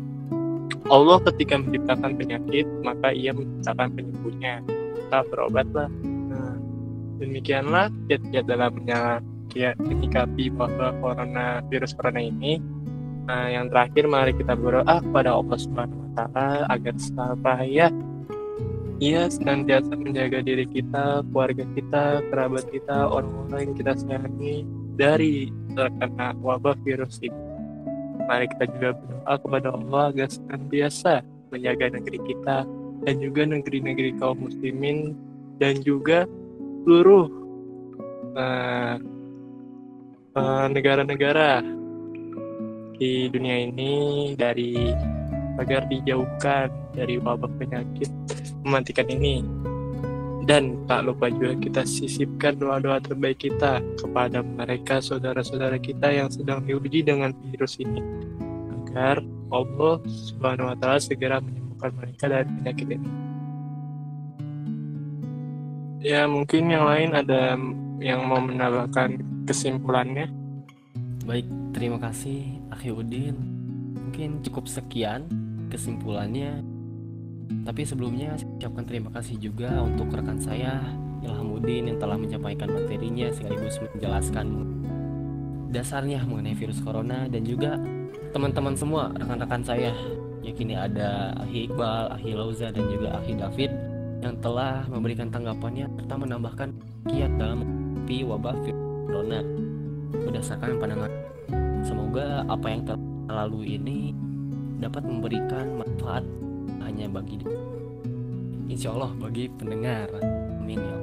Allah 0.87 1.19
ketika 1.33 1.59
menciptakan 1.59 2.15
penyakit 2.15 2.67
maka 2.87 3.11
ia 3.11 3.35
menciptakan 3.35 3.89
penyembuhnya. 3.95 4.55
Kita 4.97 5.19
berobatlah 5.31 5.89
nah, 6.31 6.57
demikianlah 7.19 7.91
kiat-kiat 8.07 8.47
dalam 8.47 8.73
menyikapi 9.57 10.53
wabah 10.55 10.93
corona 11.01 11.65
virus 11.73 11.97
corona 11.97 12.23
ini. 12.23 12.63
Nah 13.27 13.51
yang 13.51 13.67
terakhir 13.73 14.07
mari 14.07 14.33
kita 14.37 14.55
berdoa 14.55 15.03
kepada 15.03 15.35
Allah 15.35 15.59
Subhanahu 15.59 15.99
Wa 15.99 16.11
Taala 16.15 16.67
agar 16.71 16.95
supaya 17.01 17.87
ia 18.97 19.23
senantiasa 19.29 19.93
menjaga 19.93 20.41
diri 20.41 20.65
kita, 20.65 21.21
keluarga 21.29 21.65
kita, 21.77 22.25
kerabat 22.33 22.65
kita, 22.73 23.11
orang-orang 23.11 23.61
yang 23.69 23.75
kita 23.77 23.93
sayangi 23.99 24.57
dari 24.97 25.53
terkena 25.77 26.33
wabah 26.41 26.79
virus 26.81 27.21
ini. 27.21 27.56
Mari 28.27 28.47
kita 28.51 28.65
juga 28.75 28.89
berdoa 28.99 29.35
kepada 29.39 29.69
Allah 29.75 30.05
agar 30.11 30.29
senantiasa 30.31 31.15
menjaga 31.55 31.87
negeri 31.95 32.19
kita 32.27 32.67
dan 33.07 33.15
juga 33.23 33.43
negeri-negeri 33.47 34.19
kaum 34.19 34.39
muslimin 34.51 35.15
dan 35.63 35.79
juga 35.87 36.27
seluruh 36.83 37.31
uh, 38.35 38.97
uh, 40.35 40.67
negara-negara 40.71 41.63
di 42.97 43.29
dunia 43.31 43.69
ini 43.69 43.93
dari 44.35 44.91
agar 45.57 45.89
dijauhkan 45.89 46.69
dari 46.93 47.17
wabah 47.21 47.49
penyakit 47.57 48.09
mematikan 48.65 49.09
ini. 49.09 49.45
Dan 50.47 50.87
tak 50.87 51.11
lupa 51.11 51.27
juga 51.27 51.59
kita 51.59 51.83
sisipkan 51.83 52.55
doa-doa 52.55 53.03
terbaik 53.03 53.43
kita 53.43 53.83
kepada 53.99 54.47
mereka 54.47 55.03
saudara-saudara 55.03 55.75
kita 55.83 56.07
yang 56.07 56.31
sedang 56.31 56.63
diuji 56.63 57.03
dengan 57.03 57.35
virus 57.51 57.83
ini. 57.83 57.99
Agar 58.87 59.27
Allah 59.51 59.99
Subhanahu 60.07 60.71
wa 60.71 60.77
taala 60.79 61.03
segera 61.03 61.43
menyembuhkan 61.43 61.91
mereka 61.99 62.25
dari 62.31 62.47
penyakit 62.63 62.87
ini. 62.95 63.11
Ya, 66.07 66.31
mungkin 66.31 66.71
yang 66.71 66.87
lain 66.87 67.11
ada 67.19 67.59
yang 67.99 68.31
mau 68.31 68.39
menambahkan 68.39 69.19
kesimpulannya. 69.51 70.31
Baik, 71.27 71.51
terima 71.75 71.99
kasih 71.99 72.63
Akhi 72.71 72.95
Udin. 72.95 73.35
Mungkin 73.99 74.47
cukup 74.47 74.71
sekian 74.71 75.27
kesimpulannya. 75.75 76.76
Tapi 77.47 77.83
sebelumnya 77.83 78.35
saya 78.39 78.51
ucapkan 78.59 78.85
terima 78.87 79.11
kasih 79.15 79.39
juga 79.39 79.83
untuk 79.83 80.11
rekan 80.15 80.39
saya 80.39 80.83
Ilhamuddin 81.23 81.91
yang 81.91 81.99
telah 81.99 82.15
menyampaikan 82.15 82.71
materinya 82.71 83.27
sekaligus 83.35 83.83
menjelaskan 83.83 84.47
dasarnya 85.75 86.23
mengenai 86.23 86.55
virus 86.55 86.79
corona 86.79 87.27
dan 87.27 87.43
juga 87.43 87.77
teman-teman 88.31 88.75
semua 88.79 89.11
rekan-rekan 89.15 89.63
saya. 89.67 89.93
Yakini 90.47 90.79
ada 90.79 91.35
Ahi 91.43 91.67
Iqbal, 91.67 92.15
Ahi 92.15 92.31
Lauza 92.39 92.71
dan 92.71 92.87
juga 92.87 93.19
Ahi 93.19 93.35
David 93.35 93.75
yang 94.23 94.39
telah 94.39 94.87
memberikan 94.87 95.27
tanggapannya 95.27 95.91
serta 95.99 96.15
menambahkan 96.15 96.71
kiat 97.11 97.35
dalam 97.35 97.67
menghadapi 97.67 98.23
wabah 98.23 98.57
virus 98.63 98.87
corona. 99.11 99.41
Berdasarkan 100.15 100.79
pandangan 100.79 101.13
semoga 101.83 102.47
apa 102.47 102.67
yang 102.71 102.83
telah 102.87 103.03
lalu 103.27 103.75
ini 103.75 104.15
dapat 104.79 105.03
memberikan 105.03 105.83
manfaat 105.83 106.23
hanya 106.83 107.07
bagi 107.11 107.41
insya 108.67 108.93
Allah 108.93 109.13
bagi 109.17 109.49
pendengar. 109.57 110.11
Amin 110.61 110.81
ya. 110.81 110.99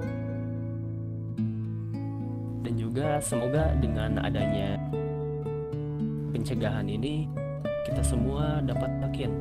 Dan 2.64 2.74
juga 2.80 3.20
semoga 3.20 3.76
dengan 3.80 4.22
adanya 4.24 4.80
pencegahan 6.32 6.88
ini 6.88 7.28
kita 7.84 8.02
semua 8.02 8.64
dapat 8.64 8.90
yakin 9.10 9.32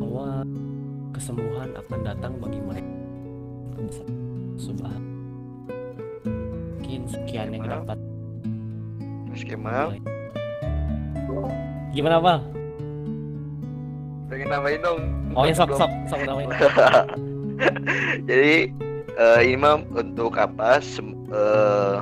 bahwa 0.00 0.42
kesembuhan 1.12 1.70
akan 1.76 2.00
datang 2.04 2.32
bagi 2.40 2.60
mereka. 2.60 2.92
Subhan 4.54 5.02
mungkin 6.94 7.10
sekian 7.10 7.50
yang 7.50 7.66
dapat. 7.66 7.98
Mas 9.26 9.42
Kemal? 9.42 9.98
Gimana 11.90 12.22
Pak? 12.22 12.38
Pengen 14.44 14.60
nambahin 14.60 14.80
dong 14.84 15.00
Oh 15.34 15.48
ya 15.48 15.54
sok 15.56 15.74
sok 15.74 15.90
sok 16.06 16.20
nambahin. 16.28 16.52
Jadi 18.30 18.70
eh, 19.18 19.40
ini 19.42 19.56
mah 19.58 19.82
untuk 19.96 20.38
apa? 20.38 20.78
sem- 20.78 21.18
eh, 21.34 21.98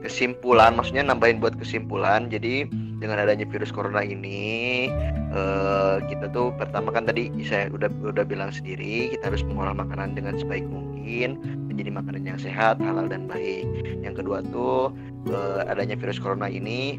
kesimpulan, 0.00 0.72
maksudnya 0.80 1.04
nambahin 1.04 1.44
buat 1.44 1.60
kesimpulan. 1.60 2.32
Jadi 2.32 2.64
dengan 2.96 3.20
adanya 3.20 3.44
virus 3.44 3.68
corona 3.68 4.00
ini, 4.00 4.88
eh, 5.28 5.96
kita 6.08 6.32
tuh 6.32 6.56
pertama 6.56 6.88
kan 6.88 7.04
tadi 7.04 7.28
saya 7.44 7.68
udah 7.68 7.92
udah 8.00 8.24
bilang 8.24 8.48
sendiri, 8.48 9.12
kita 9.12 9.28
harus 9.28 9.44
mengolah 9.44 9.76
makanan 9.76 10.16
dengan 10.16 10.40
sebaik 10.40 10.64
mungkin, 10.64 11.36
menjadi 11.68 12.00
makanan 12.00 12.24
yang 12.24 12.40
sehat, 12.40 12.80
halal 12.80 13.12
dan 13.12 13.28
baik. 13.28 13.68
Yang 14.00 14.24
kedua 14.24 14.40
tuh 14.48 14.88
eh, 15.28 15.68
adanya 15.68 16.00
virus 16.00 16.16
corona 16.16 16.48
ini 16.48 16.96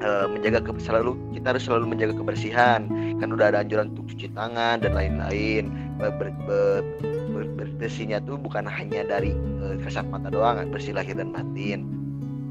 eh, 0.00 0.26
menjaga 0.30 0.64
ke- 0.64 0.82
selalu 0.82 1.14
kita 1.36 1.54
harus 1.54 1.64
selalu 1.66 1.94
menjaga 1.94 2.14
kebersihan. 2.16 2.88
Kan 3.22 3.28
udah 3.30 3.54
ada 3.54 3.62
anjuran 3.62 3.94
untuk 3.94 4.10
cuci 4.14 4.32
tangan 4.34 4.82
dan 4.82 4.92
lain-lain. 4.96 5.70
Ber, 6.00 6.10
ber- 6.18 6.34
ber- 6.48 6.84
ber- 6.98 7.74
bersihnya 7.78 8.22
tuh 8.24 8.40
bukan 8.40 8.64
hanya 8.64 9.04
dari 9.04 9.36
eh, 9.36 9.76
kasat 9.84 10.08
mata 10.08 10.32
doang 10.32 10.56
bersih 10.72 10.96
lahir 10.96 11.14
dan 11.14 11.30
batin. 11.36 11.84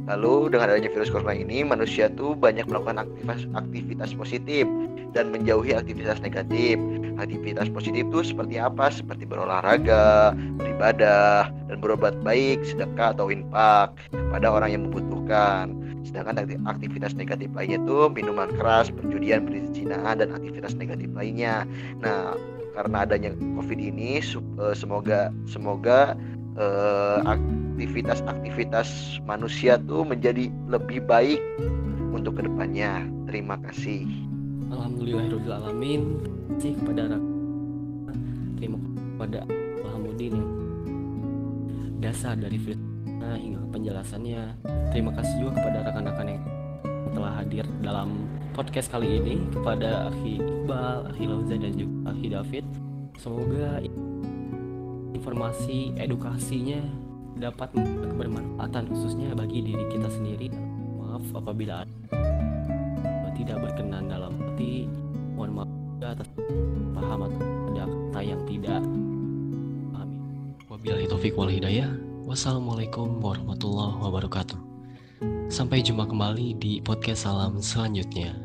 Lalu 0.04 0.52
dengan 0.52 0.68
adanya 0.76 0.92
virus 0.92 1.08
corona 1.08 1.32
ini 1.32 1.64
manusia 1.64 2.12
tuh 2.12 2.36
banyak 2.36 2.68
melakukan 2.68 3.08
aktivitas 3.08 3.48
aktivitas 3.56 4.12
positif 4.12 4.68
dan 5.16 5.32
menjauhi 5.32 5.72
aktivitas 5.72 6.20
negatif. 6.20 6.76
Aktivitas 7.16 7.72
positif 7.72 8.04
tuh 8.12 8.26
seperti 8.26 8.60
apa? 8.60 8.92
Seperti 8.92 9.24
berolahraga 9.24 10.36
beribadah 10.60 11.48
dan 11.72 11.78
berobat 11.80 12.20
baik 12.20 12.66
sedekah 12.68 13.16
atau 13.16 13.32
infak 13.32 13.96
kepada 14.12 14.48
orang 14.52 14.70
yang 14.76 14.84
membutuhkan 14.90 15.72
sedangkan 16.04 16.44
akti- 16.44 16.62
aktivitas 16.68 17.16
negatif 17.16 17.50
lainnya 17.56 17.80
tuh 17.88 18.12
minuman 18.12 18.52
keras, 18.60 18.92
perjudian, 18.92 19.48
perzinahan 19.48 20.20
dan 20.20 20.30
aktivitas 20.36 20.76
negatif 20.76 21.10
lainnya. 21.16 21.64
Nah, 22.04 22.36
karena 22.74 23.06
adanya 23.06 23.32
COVID 23.38 23.80
ini 23.80 24.20
eh, 24.20 24.76
semoga 24.76 25.32
semoga 25.46 26.18
eh, 26.60 27.20
aktivitas-aktivitas 27.24 29.20
manusia 29.26 29.80
tuh 29.82 30.06
menjadi 30.06 30.50
lebih 30.70 31.06
baik 31.06 31.42
untuk 32.14 32.38
ke 32.38 32.46
depannya. 32.46 33.08
Terima 33.26 33.58
kasih. 33.62 34.06
Alhamdulillahirobbilalamin. 34.70 36.02
Terima 36.62 36.78
kepada 36.86 37.04
terima 38.58 38.78
kepada 39.18 39.40
Alhamdulillah 39.82 40.46
dasar 42.04 42.36
dari 42.36 42.60
fitnah 43.24 43.40
hingga 43.40 43.62
penjelasannya. 43.72 44.42
Terima 44.92 45.12
kasih 45.16 45.36
juga 45.40 45.52
kepada 45.64 45.78
rekan-rekan 45.88 46.28
yang 46.28 46.44
telah 47.14 47.34
hadir 47.40 47.66
dalam 47.80 48.28
podcast 48.52 48.92
kali 48.92 49.24
ini 49.24 49.36
kepada 49.48 50.12
Akhi 50.12 50.44
Iqbal, 50.44 50.98
Akhi 51.14 51.24
Lauza 51.24 51.56
dan 51.56 51.72
juga 51.72 52.12
Akhi 52.12 52.28
David. 52.28 52.66
Semoga 53.16 53.80
informasi 55.16 55.96
edukasinya 55.96 56.84
dapat 57.40 57.72
kebermanfaatan 57.80 58.92
khususnya 58.92 59.32
bagi 59.32 59.64
diri 59.64 59.88
kita 59.88 60.12
sendiri. 60.12 60.52
Maaf 61.00 61.24
apabila 61.32 61.88
tidak 63.40 63.58
berkenan 63.64 64.12
dalam 64.12 64.36
hati. 64.36 64.92
Mohon 65.40 65.64
maaf 65.64 65.72
atas 66.04 66.28
paham 66.92 67.20
atau 67.32 67.40
ada 67.72 67.84
kata 67.88 68.20
yang 68.20 68.42
tidak 68.44 68.82
pahami. 69.96 70.18
Wabillahi 70.68 71.32
wal 71.34 71.48
hidayah. 71.48 72.13
Wassalamualaikum 72.24 73.20
warahmatullahi 73.20 74.00
wabarakatuh. 74.00 74.56
Sampai 75.52 75.84
jumpa 75.84 76.08
kembali 76.08 76.56
di 76.56 76.80
podcast 76.80 77.28
salam 77.28 77.60
selanjutnya. 77.60 78.43